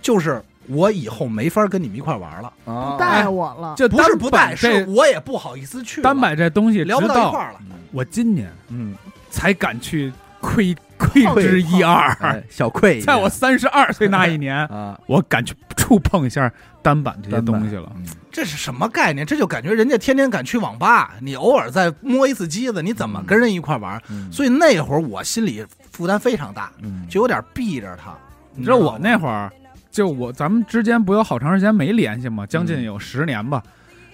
[0.00, 2.52] 就是我以后没法跟你们一块玩了。
[2.64, 6.02] 啊带我了，就不是不带，是我也不好意思去。
[6.02, 7.58] 单买这东西，聊不到到一块儿了。
[7.90, 8.94] 我今年嗯，
[9.30, 12.10] 才敢去窥窥之一二。
[12.20, 16.50] 哎小窥，在我三十二岁那一年，啊我敢去触碰一下
[16.80, 17.90] 单板这些东西了。
[17.96, 19.26] 嗯这是什么概念？
[19.26, 24.02] 这就感觉人家天天敢去网吧，你偶尔再摸一次机子，你怎么跟人一块玩？
[24.08, 28.14] 嗯所以那会儿我心里负担非常大，嗯就有点避着他。
[28.54, 29.52] 你知道我那会儿，
[29.92, 32.44] 就我咱们之间不有好长时间没联系吗？
[32.46, 33.62] 将近有十年吧。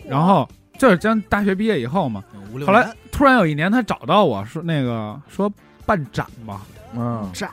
[0.07, 2.22] 然后就是将大学毕业以后嘛，
[2.66, 5.51] 后来突然有一年他找到我说那个说
[5.87, 6.61] 办展吧。
[6.95, 7.51] 嗯展，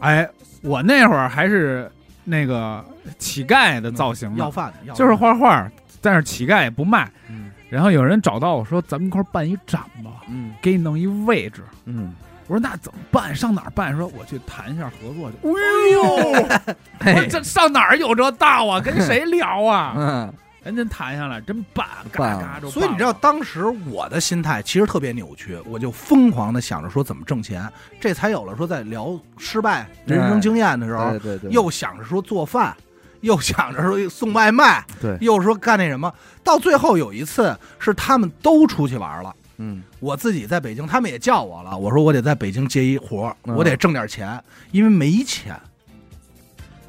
[0.00, 0.28] 哎，
[0.62, 1.90] 我那会儿还是
[2.22, 2.84] 那个
[3.18, 5.70] 乞丐的造型呢，要饭的，要饭的就是画画，
[6.00, 7.10] 但是乞丐也不卖。
[7.28, 11.62] 嗯然后有人找到我说咱们一块儿办一展吧，嗯给你弄一位置。
[11.86, 12.12] 嗯，
[12.46, 13.34] 我说那怎么办？
[13.34, 13.96] 上哪儿办？
[13.96, 15.36] 说我去谈一下合作去。
[15.48, 16.02] 哎呦，
[17.00, 18.80] 我说这上哪儿有这道啊？
[18.80, 19.94] 跟谁聊啊？
[19.98, 20.34] 嗯
[20.64, 22.70] 人真谈下来，真办，嘎办嘎就办了。
[22.70, 27.70] 所以你知道，当时我的心态其实特别扭曲，我就疯狂的想着说怎么挣钱，
[28.00, 32.74] 这才有了说在聊失败人生经验的时候对，对对，又想着说做饭，
[33.20, 36.10] 又想着说送外卖，对又说干那什么，
[36.42, 39.34] 到最后有一次是他们都出去玩了。
[39.58, 39.82] 嗯。
[40.00, 41.76] 我自己在北京，他们也叫我了。
[41.76, 43.54] 我说我得在北京接一活儿，嗯。
[43.54, 44.42] 我得挣点钱，
[44.72, 45.58] 因为没钱，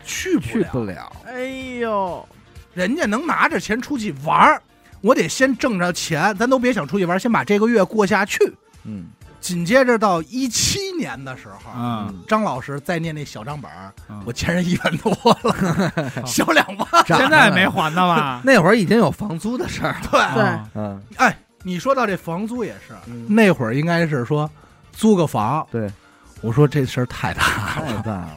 [0.05, 1.43] 去不不了，哎
[1.79, 2.27] 呦，
[2.73, 4.61] 人家能拿着钱出去玩儿，
[5.01, 8.37] 我得先挣着钱，咱都别想出去玩，先把这个月过下去。
[8.83, 9.07] 嗯。
[9.41, 14.19] 紧接着到一七年的时候，嗯，张老师再念那小账本儿，嗯。
[14.25, 15.11] 我欠人一万多
[15.43, 15.91] 了，
[16.25, 16.87] 小两万。
[17.05, 18.41] 现在没还呢吧？
[18.45, 19.99] 那会儿已经有房租的事儿了。
[20.09, 20.43] 对，对。
[20.43, 21.01] 啊嗯。
[21.17, 24.47] 哎，你说到这房租也是，嗯，那会儿应该是说
[24.91, 25.91] 租个房，对，
[26.41, 28.35] 我说这事儿太大太了，大了。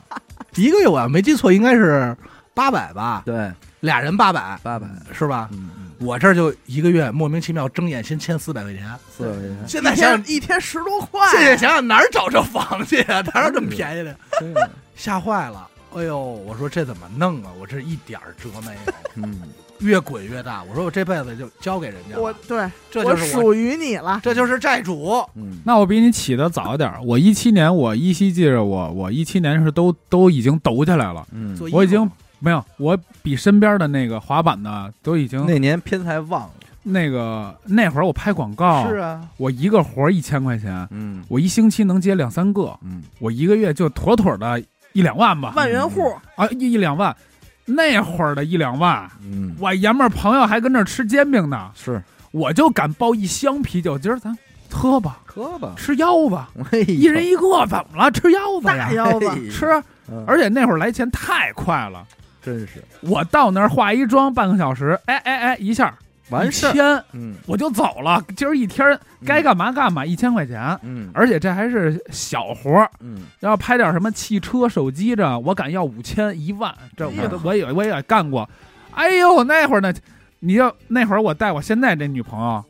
[0.56, 2.16] 一个月我要没记错应该是
[2.54, 4.86] 八百吧，对，俩人八百八百。
[5.12, 5.50] 是吧？
[5.52, 9.56] 嗯嗯，我这儿就一个月莫名其妙睁眼先欠四百块钱，四百块钱。
[9.68, 13.20] 现在想想，一天十多块，现在想想哪儿找这房去啊？
[13.34, 14.16] 哪有这么便宜的？
[14.40, 14.54] 对
[14.96, 15.68] 吓坏了！
[15.94, 17.52] 哎呦，我说这怎么弄啊？
[17.60, 19.42] 我这一点儿辙没有，嗯，
[19.82, 20.62] 越滚越大。
[20.64, 24.20] 我说我这辈子就交给人家了，我对这就是我，属于你了。
[24.22, 25.22] 这就是债主。
[25.34, 27.00] 嗯，那我比你起的早点儿。
[27.02, 31.26] 我一七年，我依稀记着我，我一七年是都都已经抖起来了。
[31.32, 36.50] 嗯，做我已经没有，我比身边的那个滑板的都已经那年偏财旺了。
[36.84, 39.28] 那个那会儿我拍广告，是啊。
[39.36, 44.60] 我一个活儿一千块钱，嗯我一星期能接两三个，嗯，我一个月就妥妥的
[44.92, 47.16] 一两万吧，万元户，啊一一两万。
[47.64, 52.02] 那会儿的一两万，嗯，我爷们儿朋友还跟那儿吃煎饼呢，是。
[52.32, 54.36] 我就敢包一箱啤酒，今儿咱
[54.70, 56.38] 喝吧，喝吧，吃腰子，
[56.70, 58.10] 哎一人一个，怎么了？
[58.10, 58.88] 吃腰子呀。
[58.88, 59.66] 大，腰子，嘿吃。
[60.10, 60.24] 嗯。
[60.26, 62.02] 而且那会儿来钱太快了，
[62.42, 62.82] 真是。
[63.00, 65.94] 我到那儿化一妆半个小时，哎哎哎，一下
[66.32, 66.70] 完事儿。
[66.70, 67.34] 一千嗯。
[67.46, 68.22] 我就走了。
[68.36, 71.10] 今儿一天该干嘛干嘛，一千块钱，嗯。
[71.14, 72.90] 而且这还是小活儿。
[73.00, 78.48] 嗯，要拍点什么汽车、手机这，我敢要五千、一万，这我都我也我也干过。
[78.94, 79.92] 哎呦，那会儿呢，
[80.40, 82.64] 你要那会儿我带我现在这女朋友，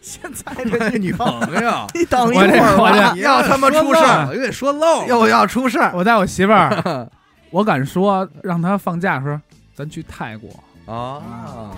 [0.00, 1.26] 现在这女朋
[1.62, 5.06] 友， 你等一会儿我吧你，要他妈出事儿又给说漏。
[5.06, 7.08] 又要出事儿，我带我媳妇儿，
[7.50, 9.38] 我敢说让她放假的时候，
[9.74, 10.50] 咱去泰国
[10.88, 11.22] 啊。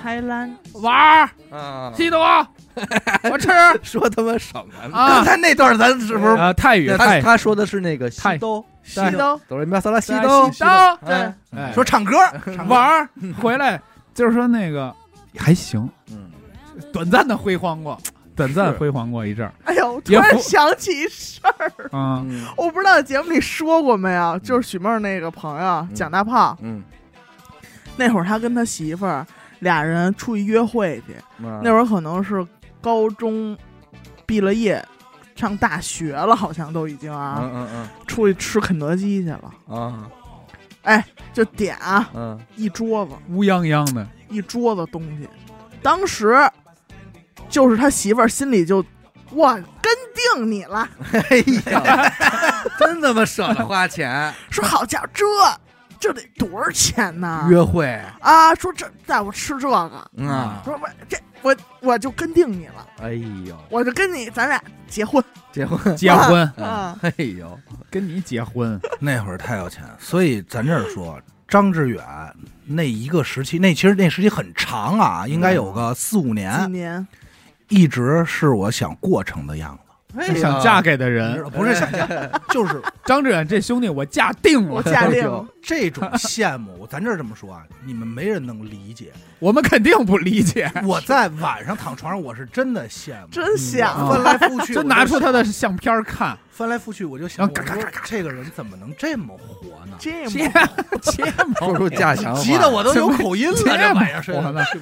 [0.02, 1.92] 台湾玩儿，啊！
[1.96, 2.20] 西多，
[3.30, 3.48] 我吃。
[3.82, 4.90] 说他妈什么呢？
[4.92, 5.24] 刚啊。
[5.24, 8.38] 才那段咱是不是呃，泰语他他说的是那个西泰。
[8.38, 10.66] 兜，西兜哆来咪发嗦拉西西兜，兜
[11.06, 11.72] 哎哎。
[11.72, 12.16] 说唱歌？
[12.66, 13.08] 玩儿。
[13.42, 13.80] 回来，
[14.14, 14.94] 就是说那个
[15.36, 16.30] 还行，嗯
[16.92, 17.98] 短暂的辉煌过，
[18.34, 19.52] 短暂辉煌过一阵儿。
[19.64, 22.24] 哎呦，突然想起一事儿，啊。
[22.24, 22.46] 嗯。
[22.56, 26.82] 我不知道节目里说过没有，就是许梦那个朋友蒋大炮，嗯，
[27.96, 29.26] 那会儿他跟他媳妇儿
[29.60, 32.46] 俩人出去约会去，那那会儿可能是
[32.80, 33.56] 高中
[34.24, 34.82] 毕了业，
[35.36, 40.10] 上大学了，好像都已经啊，嗯嗯出去吃肯德基去了，嗯
[40.82, 42.40] 啊就点啊嗯。
[42.56, 45.28] 一桌子乌泱泱的，一桌子东西，
[45.82, 46.34] 当时
[47.50, 48.82] 就是他媳妇儿心里就
[49.30, 49.92] 我跟
[50.34, 51.38] 定你了， 哎
[51.70, 52.12] 呀，
[52.80, 55.24] 真他妈舍得花钱说好家伙这
[56.00, 57.46] 这得多少钱呢？
[57.50, 57.86] 约会
[58.20, 60.50] 啊，说这带我吃这个，嗯！
[60.64, 63.12] 说我这我我就跟定你了，哎
[63.46, 65.22] 呦，我就跟你咱俩结婚
[65.52, 67.58] 结婚结婚啊，哎呦，
[67.90, 72.02] 跟你结婚， 那会儿太有钱，所以咱这儿说张志远
[72.64, 77.06] 那一个时期，那其实那时期很长啊，应该有个四五几年，年
[77.68, 79.89] 一直是我想过成的样子。
[80.16, 81.42] 哎是想嫁给的人。
[81.50, 82.06] 不是想嫁，
[82.50, 86.86] 就是张志远这兄弟，我嫁定了我了，嫁定了这种羡慕。
[86.86, 89.12] 咱这儿这么说啊，你们没人能理解。
[89.38, 90.70] 我们肯定不理解。
[90.84, 99.96] 我在晚上躺床上，我是真的羡慕，真想翻来覆去， 就拿出他的相片看，翻来覆去，我就想，然后我说这个人怎么能这么活呢？
[99.98, 101.24] 这切么切
[101.58, 104.34] 说出家乡话，急得我都有口音了，这这玩意儿是？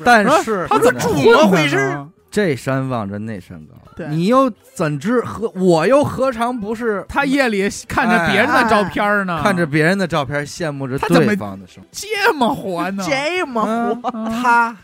[0.04, 2.08] 但是他怎么回事呢？
[2.30, 4.06] 这山望着那山高，对。
[4.08, 5.48] 你又怎知何？
[5.50, 11.88] 我又何尝不是 他夜里看着别人的照片呢，看着别人的照片，羡慕着他怎么对方的生活？
[11.92, 13.04] 这么活呢？
[13.08, 13.62] 这么
[14.02, 14.76] 活，嗯他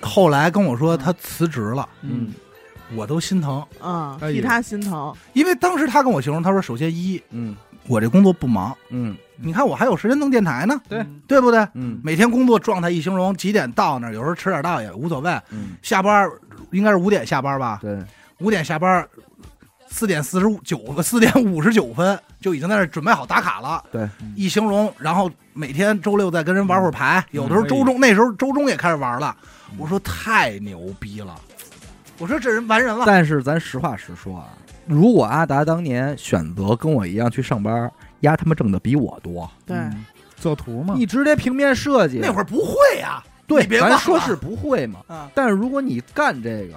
[0.00, 2.32] 后来跟我说他辞职了，嗯。
[2.94, 7.56] 我都心疼，啊，替他心疼，因为当时他跟我形容，他说首先一，嗯
[7.86, 11.66] 我这工作不忙，嗯你看我还有时间弄电台呢，对对不对？
[11.74, 15.30] 嗯每天工作状态一形容，几点到那儿，有时候迟点到也无所谓。
[15.50, 16.30] 嗯，下班
[16.70, 17.78] 应该是五点下班吧？
[17.82, 17.98] 对，
[18.38, 19.04] 五点下班，
[19.88, 23.82] 四点四十九个，四点五十九分就已经在那准备好打卡了。
[23.90, 29.36] 对，一形容，然后每天周六再跟人玩会儿牌，有的时候嗯周中那时候周中也开始玩了。
[29.76, 31.34] 我说太牛逼了，
[32.18, 33.04] 我说这人完人了。
[33.06, 34.46] 但是咱实话实说啊，
[34.86, 40.04] 如果阿达当年选择跟我一样去上班，丫他妈挣的比我多，对，嗯。
[40.36, 42.18] 做图嘛，你直接平面设计。
[42.20, 43.96] 那会儿不会呀、对你，别忘了。
[43.96, 44.98] 咱说是不会嘛。
[45.06, 46.74] 啊，但是如果你干这个，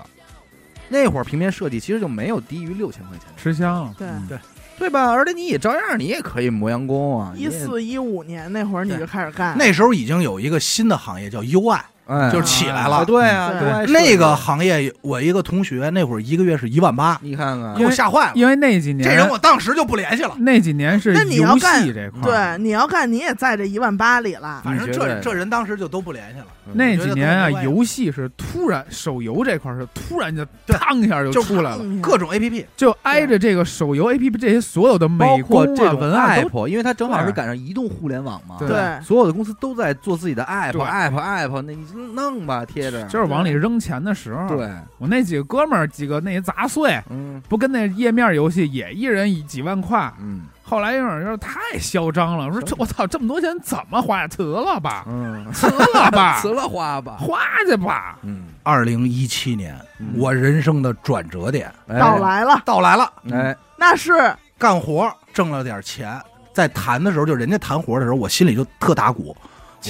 [0.87, 3.95] 那会儿平面设计其实就没有低于六千块钱，吃香了。
[3.97, 4.07] 对。
[4.29, 4.37] 对。
[4.77, 5.09] 对吧？
[5.09, 7.33] 而且你也照样，你也可以磨洋工啊。
[7.35, 18.31] 一四一五年那会儿你就开始干，那时候已经有一个新的行业叫 UI，哎，就起来了啊对啊，那个行业，我一个同学那会儿一个月是一万八，你看看给我吓坏了。
[18.35, 20.35] 因为那几年这人我当时就不联系了。
[20.37, 24.61] 那几年是那你要游干戏这块儿，对，你要干你也在这一万八里了。
[24.63, 44.47] 反正这这人当时就都不联系了，嗯那几年啊，游戏是突然手游这块儿是突然就当一下就就出来了，嗯各种 A P P，就挨着这个手游 APP 这些所有的包美工啊、括这个文案都 app，因为它正好是赶上移动互联网嘛，对对，所有的公司都在做自己的 app，app app 那弄吧，贴着，就是往里扔钱的时候。
[44.49, 47.41] 对，我那几个哥们儿几个那些杂碎，嗯。
[47.47, 50.11] 不跟那页面游戏也一人以几万块。
[50.19, 50.43] 嗯。
[50.63, 54.21] 后来有点有点太嚣张了，我说这我操这么多钱怎么花？
[54.21, 54.27] 呀？
[54.27, 58.17] 辞了吧，嗯，辞了吧， 辞了花吧，花去吧。
[58.23, 60.13] 嗯，二零一七年嗯。
[60.17, 61.71] 我人生的转折点。
[61.87, 61.99] 哎。
[61.99, 64.13] 到，来了，到来了，哎，那是。
[64.57, 66.17] 干活挣了点钱，
[66.53, 69.35] 在谈的时候，就人家谈活的时候，我心里就特打鼓，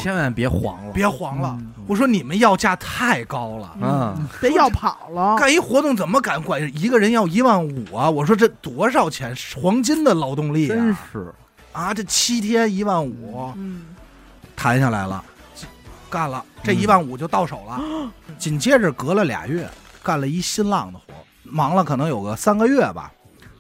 [0.02, 1.56] 千万别黄了，别黄了。
[1.60, 5.36] 嗯我说你们要价太高了，嗯，别要跑了。
[5.38, 8.10] 干一活动怎么敢管一个人要一万五啊？
[8.10, 9.38] 我说这多少钱？
[9.62, 11.00] 黄金的劳动力真啊！
[11.14, 11.32] 是，
[11.74, 13.86] 啊，这七天一万五嗯，
[14.56, 15.24] 谈下来了，
[16.10, 17.80] 干了，这嗯一万五就到手了。
[18.40, 19.70] 紧接着隔了俩月，
[20.02, 23.12] 干了一新浪的活，忙了可能有个三个月吧。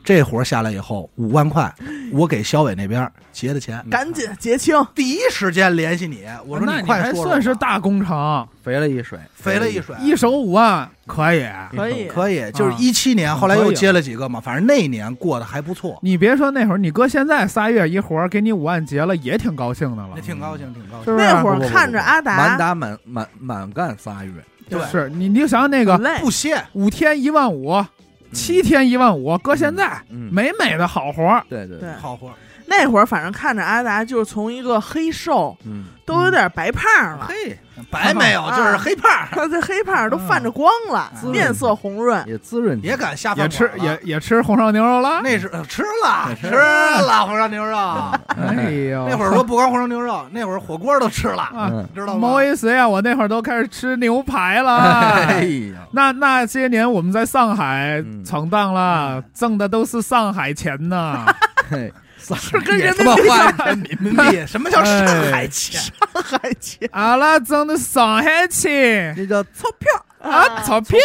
[0.05, 1.73] 这活下来以后，五万块，
[2.13, 4.75] 我给小伟那边结的钱，赶紧结清。
[4.95, 11.45] 第一时间联系你，我说那你快还算是大工程，肥了一水，肥了一水，一手五万可以。
[11.75, 12.07] 可以。
[12.07, 12.77] 可以，就是啊。
[12.79, 14.01] 一七年，后来又接了。
[14.05, 20.11] 几个嘛，反正那一年过得还不错，你别说那会儿，你哥现在仨月一活儿给你五万结了，也挺高兴的了。
[20.15, 20.21] 也。
[20.21, 21.05] 挺高兴，挺高兴。
[21.05, 21.25] 是不是？
[21.25, 24.31] 那会儿看着阿达满打满满满干仨月，
[24.69, 24.79] 对。
[24.91, 27.83] 是你你就想想那个不，歇，五天一万五，
[28.31, 31.43] 七天一万五，搁现在嗯，美美的好活儿。
[31.49, 32.31] 对对对，好活。
[32.67, 36.83] 那会儿反正看着阿达就是从一个黑瘦嗯，都有点白胖
[37.17, 37.57] 了，嘿，
[37.89, 42.23] 白没有，啊就是黑胖，他这黑胖都泛着光了，嗯面色红润。
[42.27, 45.21] 也滋润，也敢下也饭也吃也也吃红烧牛肉了。
[45.23, 47.77] 那是呃吃了吃吃了红烧牛肉，
[48.37, 52.19] 哎呦，那会儿说不光红烧牛肉，那会儿火锅都吃了，知道吗？
[52.29, 54.77] 毛一随啊，我那会儿都开始吃牛排了。
[54.77, 55.43] 哎
[55.73, 61.25] 呀，那那些年我们在上海嗯闯荡了，挣的都是上海钱呐。
[62.33, 65.79] 嘿，是跟人民币花人民币，什么叫上海钱？
[65.81, 70.99] 上海钱阿拉挣的上海钱那叫钞票，啊，钞票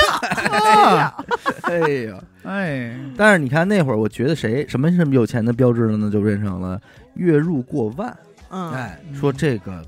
[0.52, 1.24] 啊，
[1.62, 2.20] 哎呀。
[2.42, 6.10] 哎，但是你看那会儿，我觉得谁什么什么有钱的标志了呢？
[6.10, 6.80] 就变成了
[7.16, 8.16] 月入过万。
[8.48, 9.84] 嗯，哎，说这个，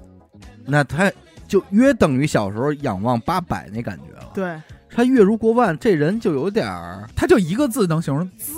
[0.66, 1.10] 那他
[1.48, 4.30] 就约等于小时候仰望八百那感觉了。
[4.34, 4.60] 对，
[4.90, 8.52] 他月入过万，这人就有点儿，他就一个字能形容滋。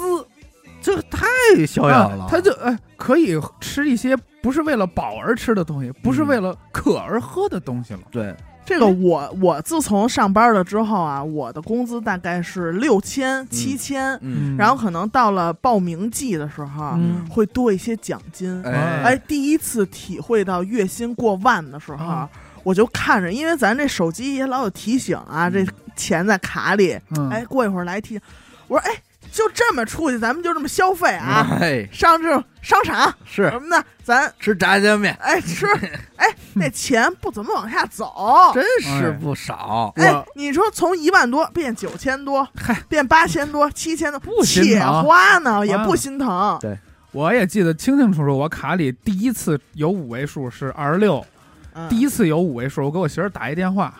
[0.84, 1.26] 这太
[1.66, 2.24] 逍遥了。
[2.24, 8.00] 啊他就哎可以吃一些不是为了饱而吃的东西，不是为了渴而喝的东西了。
[8.10, 16.98] 对，这个我我自从上班了之后啊，我的工资大概是六千七千，嗯，然后可能到了报名季的时候
[17.30, 18.62] 会多一些奖金。
[18.64, 19.02] 哎。
[19.04, 22.28] 哎，第一次体会到月薪过万的时候啊，
[22.62, 25.66] 我就看着，因为咱这手机也老有提醒啊，这
[25.96, 28.20] 钱在卡里，嗯，哎，过一会儿来提醒，
[28.68, 28.92] 我说哎，
[29.34, 33.12] 就这么出去，咱们就这么消费啊，哎，上这种商场？
[33.24, 33.50] 是。
[33.50, 35.66] 什么呢，咱吃炸酱面，哎吃，
[36.14, 38.52] 哎那钱不怎么往下走。
[38.54, 39.92] 真是不少。
[39.96, 46.56] 哎，你说从一万多变九千多，嗨，变八千多、七千多，不心且疼花呢，也啊不心疼。
[46.60, 46.78] 对。
[47.10, 51.24] 我也记得清清楚楚，我卡里第一次有五位数是二十六，
[51.72, 51.88] 嗯。
[51.88, 53.94] 第一次有五位数，我给我媳妇儿打一电话，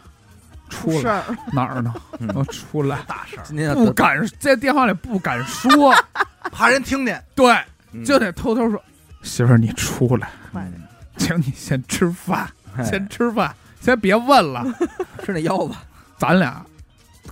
[0.69, 1.95] 出事儿，哪儿呢？
[2.19, 2.31] 嗯。
[2.35, 5.95] 我出来，大事儿，今天不敢在电话里不敢说，
[6.53, 7.23] 怕人听见。
[7.35, 7.55] 对，
[7.93, 8.05] 嗯。
[8.05, 8.83] 就得偷偷说，
[9.23, 10.81] 媳妇儿你出来，快点
[11.17, 12.85] 请你先吃饭，哎。
[12.85, 14.65] 先吃饭，先别问了，
[15.25, 15.75] 吃那腰子，
[16.19, 16.65] 咱俩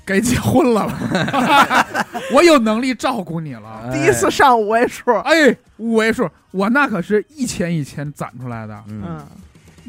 [0.04, 1.86] 该结婚了吧？
[2.32, 3.90] 我有能力照顾你了。
[3.92, 9.02] 第一次上五位数，哎，五位数，我那可是一千一千攒出来的，嗯。
[9.04, 9.26] 嗯。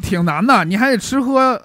[0.01, 0.65] 挺难的。
[0.65, 1.61] 你还得吃喝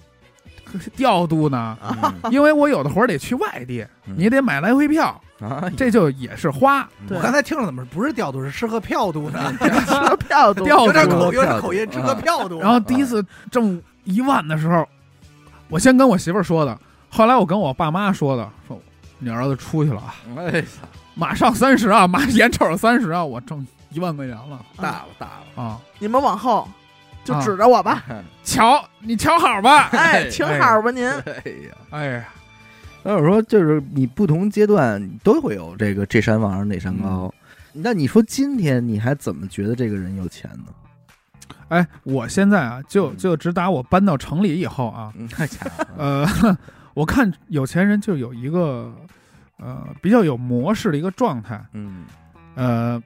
[0.96, 2.32] 调度呢，嗯。
[2.32, 4.14] 因为我有的活儿得去外地，嗯。
[4.16, 6.88] 你得买来回票，啊，这就也是花。
[7.10, 9.52] 我刚才听着怎么不是调度，是吃喝票度呢？
[9.60, 12.58] 吃喝票度，有点口有点口音，吃喝票度。
[12.62, 14.86] 然后第一次挣一万的时候，
[15.68, 16.78] 我先跟我媳妇儿说的，
[17.10, 18.80] 后来我跟我爸妈说的，说
[19.18, 20.64] 你儿子出去了啊，哎，
[21.14, 24.60] 马上三十啊，马眼瞅着三十啊，我挣一万块钱了。
[24.76, 25.78] 大了大了，啊！
[25.98, 26.68] 你们往后
[27.28, 28.02] 就啊指着我吧，
[28.42, 31.06] 瞧你瞧好吧，哎， 请好吧您。
[31.08, 31.32] 哎
[31.68, 31.76] 呀。
[31.90, 32.28] 哎呀，
[33.02, 37.32] 那我说，就是你不同阶段都会有这个这山望着那山高。
[37.72, 40.72] 那你说今天你还怎么觉得这个人有钱呢？
[41.68, 46.58] 哎，我现在啊，就嗯就直打我搬到城里以后啊，嗯，太强了，呃，
[46.94, 48.90] 我看有钱人就有一个
[49.58, 52.06] 呃比较有模式的一个状态，嗯
[52.54, 53.00] 呃，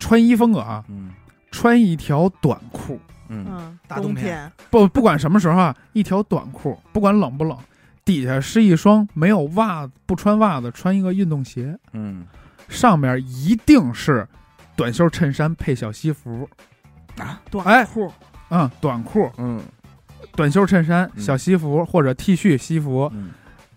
[0.00, 1.10] 穿衣风格啊，嗯
[1.50, 3.46] 穿一条短裤，嗯。
[3.48, 4.24] 嗯，大冬天。
[4.24, 7.56] 天，不不管什么时候啊，一条短裤，不管冷不冷，
[8.04, 12.26] 底下是一双没有袜子不穿袜子，穿一个运动鞋，嗯。
[12.68, 14.28] 上面一定是
[14.76, 16.46] 短袖衬衫配小西服，
[17.16, 18.12] 啊，短裤，
[18.50, 19.62] 嗯，短裤、嗯。
[20.36, 21.22] 短袖衬衫、嗯。
[21.22, 23.30] 小西服或者 T 恤、西服，嗯。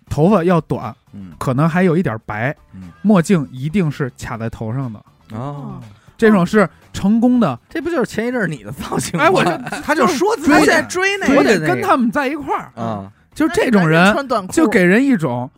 [0.09, 1.32] 头发要短，嗯。
[1.39, 2.91] 可能还有一点白，嗯。
[3.01, 5.01] 墨镜一定是卡在头上的，
[5.32, 5.82] 哦，
[6.22, 7.57] 这种是成功的。
[7.69, 9.26] 这不就是前一阵儿你的造型吗？
[9.26, 9.51] 哎，我就
[9.84, 14.15] 他就说自己他现在追那个，我得跟他们在一块儿，啊，就这种人
[14.51, 15.49] 就给人一种，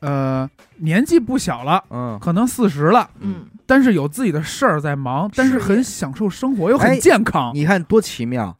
[0.00, 7.50] 呃，年纪不小了，嗯可能四十了，嗯，但是有自己的事儿在忙，但是很享受生活，又哎很健康。
[7.54, 8.56] 你看多奇妙。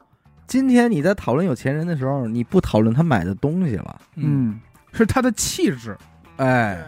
[0.47, 4.59] 今天你在讨论有钱人的时候，你不讨论他买的东西了，嗯，嗯，
[4.91, 5.95] 是他的气质。
[6.37, 6.83] 哎，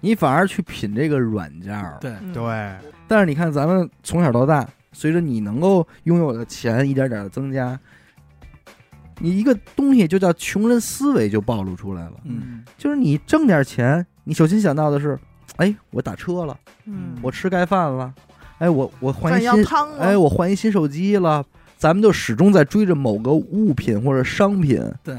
[0.00, 1.98] 你反而去品这个软件儿。
[2.00, 2.76] 对，嗯，对，
[3.08, 7.78] 但是你看，咱们从小到大，随着你能够拥有的钱一点点的增加，
[9.18, 12.14] 你一个东西就叫穷人思维就暴露出来了。
[12.24, 15.18] 嗯，就是你挣点钱，你首先想到的是，
[15.56, 18.12] 哎，我打车了，嗯，我吃盖饭了，
[18.58, 21.44] 哎，我我换饭一新，要汤了，哎，我换一新手机了。
[21.78, 25.14] 咱们就始终在追着某个物品或者商品，对，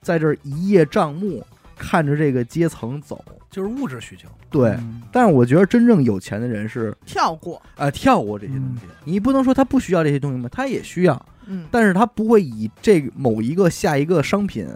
[0.00, 1.46] 在这儿一叶障目，
[1.76, 3.24] 看着这个阶层走。
[3.48, 4.28] 就是物质需求。
[4.50, 8.82] 对，嗯但是我觉得真正有钱的人是跳过，呃跳过这些东西。
[9.04, 10.46] 你不能说他不需要这些东西吗？
[10.52, 14.68] 他也需要，嗯，但是他不会以这个某一个下一个商品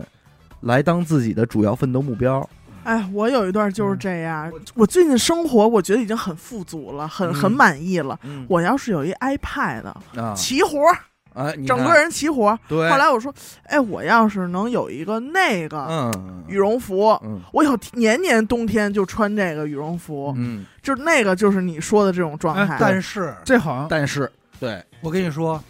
[0.61, 2.48] 来当自己的主要奋斗目标。
[2.84, 8.18] 哎，我有一段嗯就是这样，我最近生活我觉得已经很富足了，很很嗯满意了。
[8.22, 9.84] 嗯我要是有一 iPad，
[10.16, 10.96] 啊齐活儿，
[11.35, 12.59] 啊，你看整个人齐活。
[12.68, 13.33] 对，后来我说，
[13.64, 22.76] 哎，我要是能有一个那个嗯羽绒服，嗯我以后年年冬天就穿这个羽绒服，嗯，就是那个就是你说的这种状哎态。
[22.81, 25.62] 但是这好像但是对，我跟你说，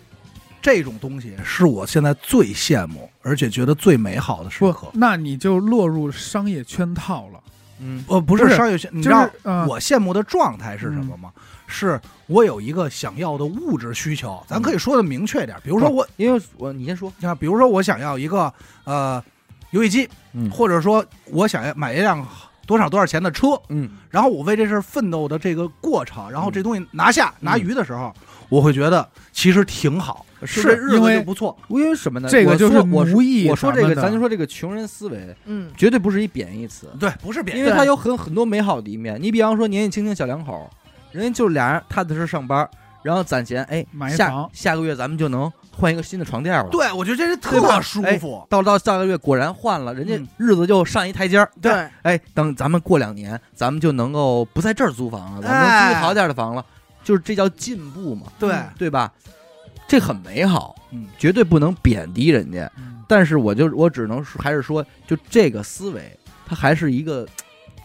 [0.62, 4.88] 这种东西是我现在最羡慕，而且觉得最美好的时不刻，。
[4.94, 7.40] 那你就落入商业圈套了。
[7.80, 8.04] 嗯。
[8.08, 11.32] 呃，不不是是商业性，你知道嗯我羡慕的状态是什么吗？
[11.66, 18.52] 是我有一个想要的物质需求，咱可以说的明确点，比如说我，因为我你先说，你看，比如说我想要一个
[18.84, 19.22] 呃
[19.70, 20.50] 游戏机，嗯。
[20.50, 22.26] 或者说我想要买一辆
[22.70, 23.90] 多少多少钱的车，嗯。
[24.10, 26.52] 然后我为这事儿奋斗的这个过程，然后嗯。
[26.52, 28.14] 这东西拿下拿鱼的时候，
[28.48, 31.58] 我会觉得其实挺好，是日子因为就不错。
[31.66, 32.28] 因为什么呢？
[32.30, 39.20] 这个就是我说我奴役我说这个，咱就说这个穷人思维，嗯，绝对不是一贬义词，对，不是贬义因为它有很很多美好的一面。
[39.20, 40.70] 你比方说年纪轻轻小两口，
[41.10, 42.68] 人家就俩人踏踏实实上班，
[43.02, 44.48] 然后攒钱，哎，下买一房。
[44.52, 48.46] 下个月咱们就能换一个新的床垫了。，对，我觉得这是特舒哎服。
[48.48, 50.28] 到到下个月果然换了，人家嗯。
[50.36, 51.50] 日子就上一台阶儿。
[51.60, 56.64] 对，哎，等咱们过两年，咱们就能够不在这儿租房了，咱们能哎租好点的房了，
[57.04, 59.12] 就是这叫进步嘛，对，嗯对吧？
[59.88, 62.70] 这很美好，嗯，绝对不能贬低人家。
[62.76, 63.02] 嗯。
[63.08, 66.16] 但是我就我只能说，还是说，就这个思维，
[66.46, 67.26] 它还是一个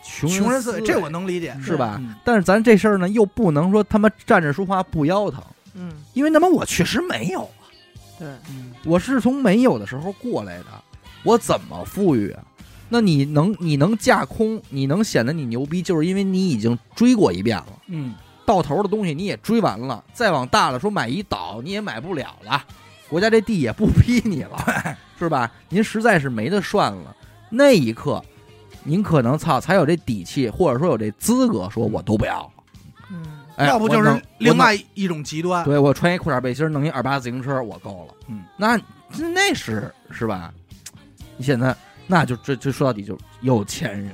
[0.03, 1.97] 穷思穷人思维，这我能理解，是吧？
[1.99, 2.13] 嗯。
[2.23, 5.41] 但是咱这事儿呢，又不能说他妈站着说话不腰疼，
[5.73, 7.64] 嗯，因为他妈我确实没有啊，
[8.17, 10.65] 对，嗯我是从没有的时候过来的，
[11.23, 12.43] 我怎么富裕啊？
[12.87, 18.13] 那你能你能架空，你能显得你牛逼，就是因为你已经追过一遍了，嗯，
[18.45, 22.63] 到头的东西你也追完了，再往大了说买一岛你也买不了了，
[23.09, 25.51] 国家这地也不批你了，是吧？
[25.69, 27.15] 您实在是没得涮了。
[27.49, 28.23] 那一刻，
[28.83, 32.49] 您可能操才有这底气，或者说有这资格说我都不要。
[32.54, 32.54] 嗯，
[33.55, 35.65] 哎，要不就是另外一种极端能。
[35.65, 38.13] 对我穿一裤衩背心儿弄一二八自行车我够了。
[38.27, 38.79] 嗯，那
[39.33, 40.53] 那是是吧？
[41.37, 41.75] 你 现在
[42.07, 44.11] 那就这这说到底就是有钱人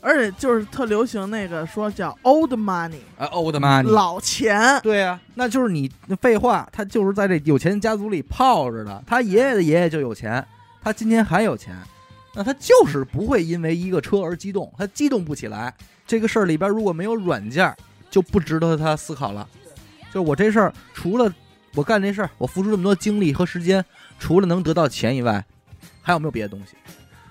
[0.00, 3.82] 而且就是特流行那个说叫 old money，啊，old money。
[3.82, 9.02] 老钱，对呀、那就是你废话，他就是在这有钱家族里泡着的。
[9.04, 10.46] 他爷爷的爷爷就有钱，
[10.80, 11.74] 他今天还有钱，
[12.34, 15.74] 那他就是不会因为一个车而激动，他激动不起来。
[16.06, 17.76] 这个事儿里边如果没有软件儿，
[18.10, 19.46] 就不值得他思考了。
[20.12, 21.32] 就我这事儿，除了
[21.74, 23.84] 我干这事儿，我付出这么多精力和时间，
[24.18, 25.44] 除了能得到钱以外，
[26.00, 26.76] 还有没有别的东西？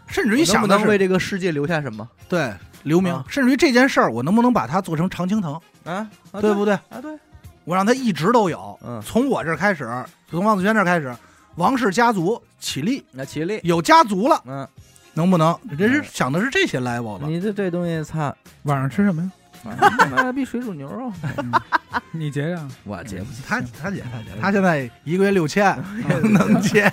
[0.07, 2.07] 甚至于我能不想的是能为这个世界留下什么？
[2.30, 2.53] 对
[2.84, 5.53] 留名啊，甚至于这件事儿，我能不能把它做成常青藤，
[5.84, 6.76] 啊，啊对不对？
[6.76, 7.17] 啊，对，
[7.63, 9.89] 我让他一直都有，嗯，从我这儿开始，
[10.30, 11.15] 从王子轩这儿开始，
[11.55, 14.67] 王氏家族起立，那起立，有家族了，嗯，
[15.15, 15.57] 能不能？
[15.76, 17.28] 这是嗯想的是这些 level 了。
[17.28, 19.32] 你这这东西，操，晚上吃什么呀？
[20.16, 21.51] 妈逼 水煮牛肉， 嗯
[22.11, 23.41] 你结账，我结不起。
[23.47, 25.78] 他他结他结，他现在一个月六千
[26.34, 26.91] 能结。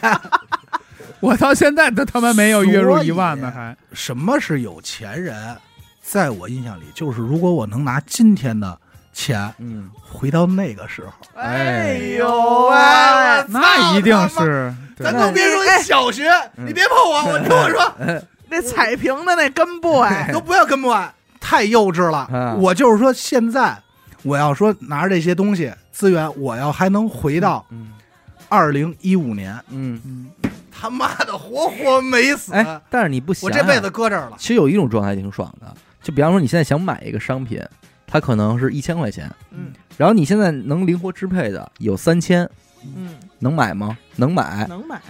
[1.21, 5.57] 我到现在都他妈没有月入一万呢，还什么是有钱人？
[6.03, 8.77] 在我印象里，就是如果我能拿今天的
[9.13, 12.77] 钱嗯，回到那个时候，哎呦呦喂，
[13.49, 17.95] 那一定是，咱都别说小学，嗯你别碰我，我听我说，
[18.49, 21.09] 那彩屏的那根部哎，都不要跟我，
[21.43, 22.21] 太幼稚了。
[22.33, 22.55] 啊。
[22.55, 23.77] 我就是说，现在
[24.23, 27.93] 我要说拿着这些东西资源，我要还能回到嗯
[28.49, 30.31] 二零一五年，嗯，嗯，
[30.71, 34.37] 他妈的活活没死，哎，但是你不想想我这辈子搁这儿了。
[34.39, 37.61] 其实有一种状态挺爽的，就比方说你现在想买一个商品，
[38.07, 39.73] 它可能是一千块钱，嗯。
[39.99, 42.49] 然后你现在能灵活支配的有三千，
[42.83, 43.97] 嗯，能买吗？
[44.17, 45.01] 能买，能买，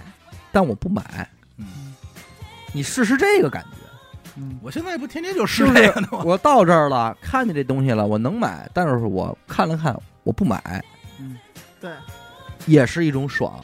[0.51, 1.28] 但我不买。
[1.57, 1.95] 嗯。
[2.72, 3.82] 你试试这个感觉，
[4.37, 6.22] 嗯我现在不天天就试是这个呢吗？
[6.24, 10.83] 我到这儿了，看见这东西了，我能买，但是我看了看，我不买，
[11.20, 11.37] 嗯
[11.80, 11.91] 对，
[12.66, 13.62] 也是一种爽。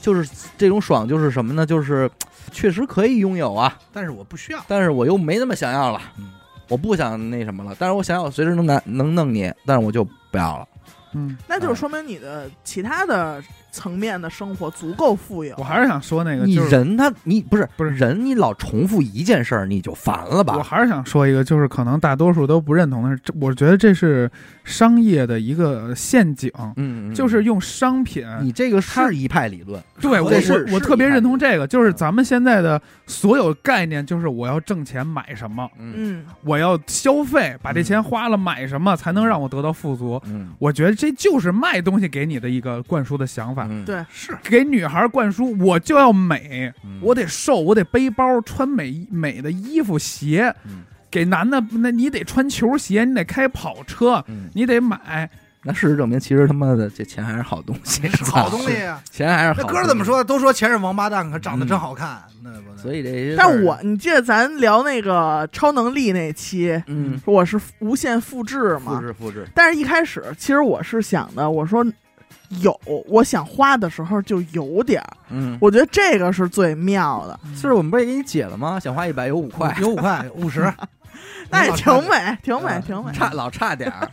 [0.00, 1.66] 就是这种爽，就是什么呢？
[1.66, 2.08] 就是
[2.52, 4.64] 确实可以拥有啊，但是我不需要。
[4.68, 6.30] 但是我又没那么想要了，嗯
[6.68, 7.74] 我不想那什么了。
[7.78, 10.68] 但是我想要随时能拿能弄你，但是我就不要了。
[11.12, 13.42] 嗯，那就是说明你的其他的
[13.76, 15.54] 层面的生活足够富有。
[15.58, 20.62] 我还是想说那个，你就是人他你不是不是人，你老重复一件事儿，你就烦了吧我？
[20.62, 24.30] 还是想说一个，就是可能大多数都不认同的是，这我觉得这是
[24.64, 28.26] 商业的一个陷阱，嗯，嗯就是用商品。
[28.40, 40.20] 你这个是一派理论，对我我我特别认同这个，就是咱们现在的所有概念，就是我要挣钱买什么，嗯嗯，我要消费，把这钱花了买什么，才能让我得到富足。
[40.24, 50.54] 嗯，我觉得这就是卖东西给你的一个灌输的想法，嗯，对，是给女孩灌输我就要美，嗯我得瘦，我得背包，穿美美的衣服鞋。
[50.64, 55.30] 嗯给男的，那你得穿球鞋，你得开跑车，嗯，你得买。
[55.62, 59.00] 那事实证明，其实他妈的这钱还是好东西， 是好东西啊。
[59.10, 59.62] 钱还是好。
[59.62, 60.04] 那歌儿怎么？
[60.04, 60.22] 说？
[60.22, 71.84] 都说钱是王八蛋，可长得真好看，那不所以这些事儿，但我你记得咱聊那个超能力那期，嗯，我是无限复制嘛复，制复制，但是一开始其实我是想的，我说
[72.60, 78.78] 有，我想花的时候就有点儿，嗯，我觉得这个是最妙的，是我们不是也给你解了吗？
[78.78, 80.72] 想花一百有五块，有五块五十，
[81.50, 83.12] 那也挺美，挺美，嗯挺美。
[83.12, 84.08] 差 老差点儿，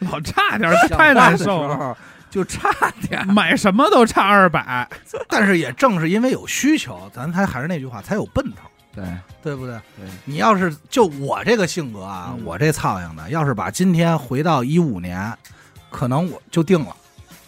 [0.00, 1.96] 老差点儿太难受了，
[2.30, 2.70] 就差
[3.08, 3.24] 点儿。
[3.26, 4.88] 买什么都差二百。
[5.28, 9.04] 但是也正是因为有需求，咱才还是那句话，才有奔头，对
[9.42, 9.74] 对不对？
[9.98, 15.32] 对，你要是就我这个性格啊，嗯我这操样的，要是把今天回到一五年，
[15.90, 16.94] 可能我就定了，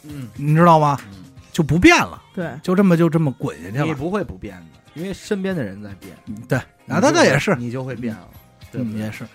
[0.05, 0.99] 嗯，你知道吗？
[1.11, 1.19] 嗯
[1.53, 3.85] 就不变了，对，就这么就这么滚下去了。
[3.85, 6.17] 你不会不变的，因为身边的人在变，
[6.49, 8.27] 对，那那也是，你就会变了，
[8.71, 9.27] 对也是。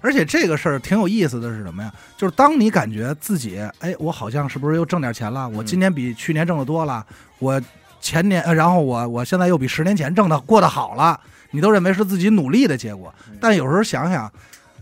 [0.00, 1.92] 而且这个事儿挺有意思的是什么呀？
[2.16, 5.46] 就是当你感觉自己，哎，我好像是不是又挣点钱了？
[5.50, 7.04] 我嗯今年比去年挣的多了，
[7.40, 7.60] 我
[8.00, 11.20] 前年，呃然后我我现在又比十年前挣的过得好了，
[11.50, 13.36] 你都认为是自己努力的结果嗯。
[13.38, 14.32] 但有时候想想，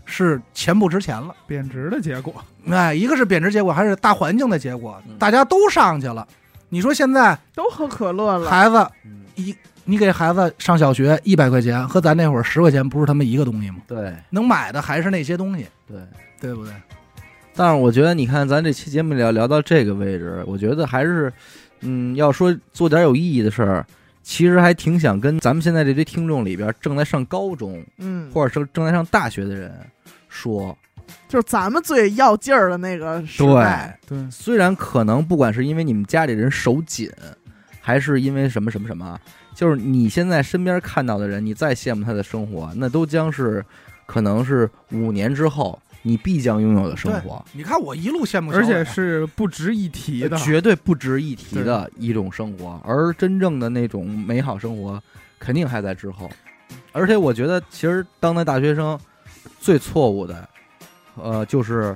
[0.05, 1.35] 是钱不值钱了。
[1.47, 2.33] 贬值的结果，
[2.69, 6.27] 哎，一个是贬值结果，还是大环境的结果嗯，大家都上去了。
[6.69, 13.77] 你说现在都喝可乐了，孩子嗯，一，你给孩子上小学一百块钱，和咱那会儿十块钱不是他妈一个东西吗？
[13.87, 15.97] 对能买的还是那些东西，对。
[16.37, 16.73] 对不对？
[17.55, 21.31] 但是我觉得，你看咱这期节目聊聊到这个位置，我觉得还是，
[21.79, 23.85] 嗯，要说做点有意义的事儿，
[24.21, 29.73] 其实还挺想跟咱们现在这堆听众里边正在上高中嗯，或者是正在上大学的人
[30.35, 30.77] 说，
[31.29, 37.09] 就是咱们最要劲儿的那个时代，对，虽然可能不管是因为你们家里人手紧，
[37.79, 39.17] 还是因为什么什么什么，
[39.53, 43.63] 就是你现在身边看到的人，你再羡慕他的生活，那都将是
[44.05, 47.43] 可能是五年之后你必将拥有的生活。
[47.53, 50.37] 你看我一路羡慕，而且是不值一提的。
[50.37, 55.01] 绝对不值一提的一种生活，而真正的那种美好生活，
[55.39, 56.29] 肯定还在之后。
[56.91, 58.99] 而且我觉得，其实当代大学生
[59.59, 60.49] 最错误的，
[61.15, 61.95] 呃，就是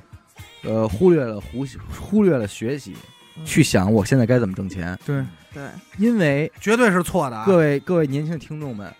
[0.63, 1.65] 呃忽略了忽
[1.99, 2.95] 忽略了学习，
[3.37, 4.97] 嗯去想我现在该怎么挣钱。
[5.05, 5.23] 对，
[5.53, 5.63] 对，
[5.97, 7.45] 因为绝对是错的啊！
[7.45, 8.93] 各位各位年轻的听众们，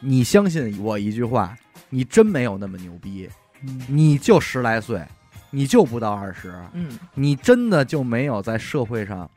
[0.00, 1.56] 你相信我一句话，
[1.88, 3.28] 你真没有那么牛逼，
[3.62, 5.02] 嗯你就十来岁，
[5.50, 9.30] 你就不到二十，嗯，你真的就没有在社会上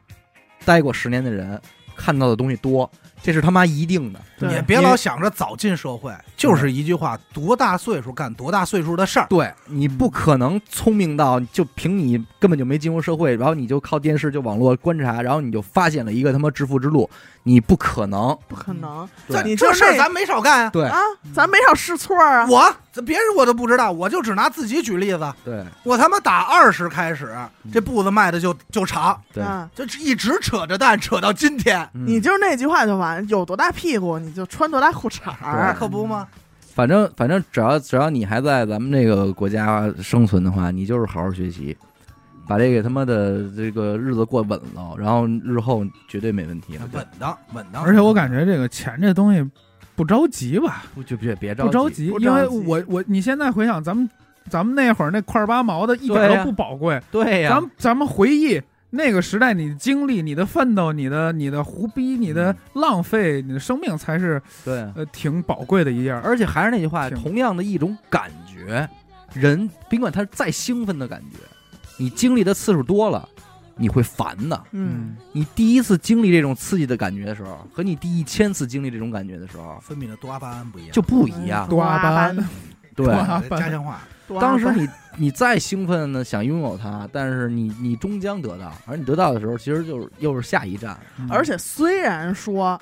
[0.66, 1.60] 待过十年的人
[1.96, 2.90] 看到的东西多，
[3.22, 4.20] 这是他妈一定的。
[4.40, 9.28] 对也别老想着早进社会，就是一句话：多大岁数干多大岁数的事儿。
[9.30, 17.10] 对你不可能聪明到就凭你根本就没进入社会，然后你就靠电视就网络观察，然后你就发现了一个他妈致富之路，
[17.44, 18.38] 你不可能。
[18.48, 19.42] 不可能，对。
[19.44, 20.66] 你这事儿咱没少干。
[20.66, 20.70] 啊！
[20.72, 20.86] 对。
[20.86, 20.98] 啊，
[21.34, 22.76] 咱没少试错啊，我
[23.06, 25.34] 别人我都不知道，我就只拿自己举例子。
[25.44, 25.64] 对。
[25.84, 27.36] 我他妈打二十开始，
[27.72, 32.06] 这步子迈的就就长，对，啊，就一直扯着蛋扯到今天，嗯。
[32.06, 35.76] 你就是那句话就完，有多大屁股你就穿多大裤衩儿。
[35.78, 36.28] 可不吗？
[36.76, 41.78] 反正反正只要只要你还在咱们这个国家生存的话，你就是好好学习，
[42.50, 46.90] 把这个他妈的这个日子过稳了，然后日后绝对没问题了。
[46.92, 47.84] 稳当稳当。
[47.84, 49.48] 而且我感觉这个钱这东西
[49.96, 54.10] 不着急吧，不就别别着不着急，因为我我你现在回想咱们
[54.50, 66.20] 咱们那会儿那块儿八毛的一点都不宝贵，对呀、咱们咱们回忆那个时代，你的经历、你的奋斗、你的你的胡逼、你的浪费、你的生命，才是对，呃挺宝贵的一样。
[66.24, 68.90] 而且还是那句话，同样的一种感觉，
[69.34, 71.38] 人甭管他再兴奋的感觉，
[72.00, 73.28] 你经历的次数多了，
[73.76, 74.60] 你会烦的。
[74.72, 81.68] 嗯，你第一次经历这种刺激的感觉的时候，和你第一千次经历这种感觉的时候分泌的多巴胺不一样，就不一样。
[81.70, 82.36] 多巴胺
[82.96, 84.00] 对，多巴对家乡话。
[84.28, 90.98] 多巴胺当时你你再兴奋的想拥有它，但是你你终将得到，而你得到的时候，其实就是又是下一站。
[91.20, 92.80] 嗯而且虽然说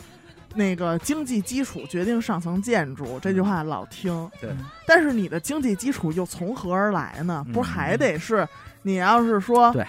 [0.55, 4.49] 那个经济基础决定上层建筑这句话老听，对
[4.87, 7.43] 但是你的经济基础又从何而来呢？
[7.47, 8.47] 嗯不还得是
[8.87, 9.85] 你要是说对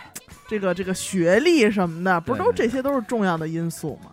[0.48, 4.10] 这个这个学历什么的，不是都这些都是重要的因素吗？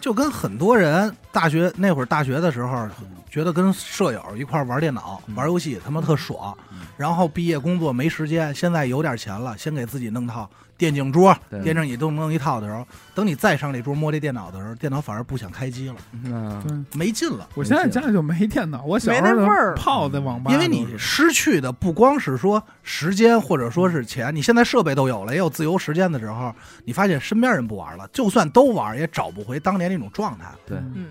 [0.00, 2.88] 就跟很多人大学那会儿大学的时候，
[3.30, 17.48] 觉得跟舍友一块儿玩电脑、嗯玩游戏他妈特爽嗯，然后毕业工作没时间，现在有点钱了，先给自己弄套电竞桌、电竞椅都弄一套的时候，等你再上这桌摸这电脑的时候，电脑反而不想开机了，嗯，没劲了。
[17.54, 26.52] 我现在家里就没电脑，我小时候泡在网吧因，为你失去的不光是说时间或者说是钱，你现在设备都有了，也有自由时间的时候，
[26.84, 30.46] 你发现身边人不玩了，就算都玩，也找不回当年那种状态。
[30.66, 31.06] 对嗯，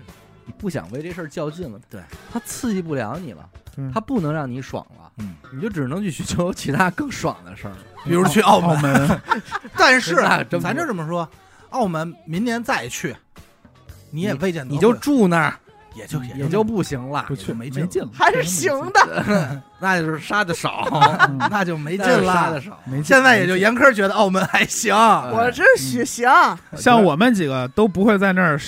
[0.50, 2.00] 你不想为这事儿较劲了，对，
[2.32, 7.74] 它刺激不了你了，对它不能让你爽了，嗯，你就只能去寻求其他更爽的事儿。
[8.04, 9.20] 比如去澳澳门，门，
[9.78, 11.28] 但是 那真不咱就这么说，
[11.68, 13.14] 澳门明年再去，
[14.10, 15.54] 你也未见得你就会住那儿
[15.94, 17.86] 也就也就不行了不，去没劲了。
[17.86, 19.62] 没劲了，还是行的。
[19.78, 20.88] 那就是杀的少，
[21.28, 21.38] 嗯。
[21.50, 22.60] 那就没劲那就杀的了。
[22.60, 22.76] 少。
[22.86, 23.04] 没劲。
[23.04, 26.28] 现在也就严苛觉得澳门还行，我这许行，
[26.76, 28.58] 像我们几个都不会在那儿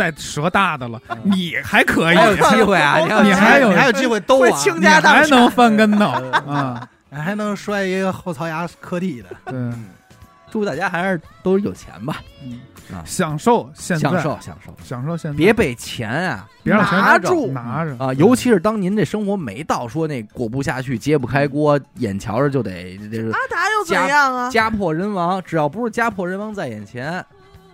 [0.00, 2.96] 再折大的了，你还可以，还有机会啊！
[3.22, 6.06] 你你还有你还有机会兜啊，会倾你家荡产还能翻跟头
[6.50, 6.88] 啊？
[7.10, 9.28] 你还能摔一个后槽牙磕地的。
[9.52, 9.90] 嗯，
[10.50, 12.60] 祝大家还是都有钱吧，嗯。
[12.96, 13.04] 啊。
[13.04, 17.48] 享受现在，享受享受，享受现在，别被钱啊别让钱拿住。
[17.52, 17.94] 拿着。
[18.02, 18.14] 啊！
[18.14, 24.48] 尤其是当您这生活没到说那过不下去、揭不开锅，眼瞧着就得这是阿达又怎样啊？
[24.48, 27.22] 家破人亡，只要不是家破人亡在眼前，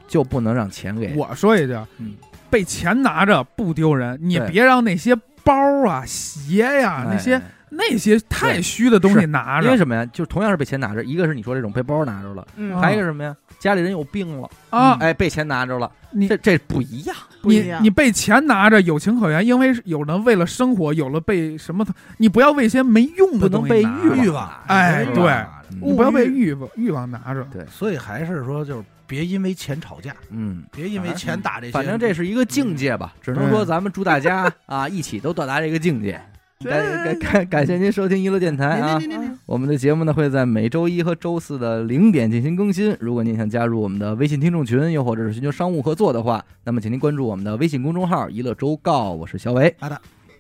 [0.07, 1.15] 就不能让钱给。
[1.17, 2.15] 我说一句嗯，
[2.51, 5.55] 被钱拿着不丢人，你别让那些包
[5.89, 7.07] 啊、鞋呀、哎。
[7.11, 9.67] 那些那些太虚的东西拿着。
[9.67, 10.07] 因为什么呀？
[10.07, 13.37] 就是同样是被钱拿着，一个是你说这种被包拿着了，嗯，还有一个什么呀？
[13.59, 14.99] 家里人有病了，啊！
[15.01, 17.17] 哎，被钱拿着了，你这这不一样。
[17.41, 17.83] 你不一样。
[17.83, 21.85] 你被钱拿着有情可原，因为有人为了生活，有了被什么，
[22.19, 24.23] 你不要为一些没用的不能被东西拿着。
[24.23, 24.51] 欲望。
[24.67, 25.31] 哎对对
[25.73, 27.43] 嗯你不要被欲望欲望拿着。
[27.51, 27.65] 对。
[27.67, 31.73] 所以还是说，就是别因为钱吵架，嗯，别因为钱打这些。
[31.73, 36.21] 反正这是一个境界吧，只能说咱们祝大家啊一起都到达这个境界。
[36.65, 38.99] 感感感感谢您收听娱乐电台啊！
[39.45, 42.97] 我们的节目呢会在每周一和周四的零点进行更新。
[42.99, 49.11] 如果您想加入我们的微信听众群，又或者是寻求商务合作的话，那么请您关注我们的微信公众号“娱乐周告”。
[49.13, 49.77] 我是小伟，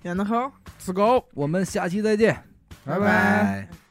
[0.05, 0.51] 演的抠。
[0.79, 2.35] 自狗，我们下期再见。
[2.87, 3.86] 拜拜。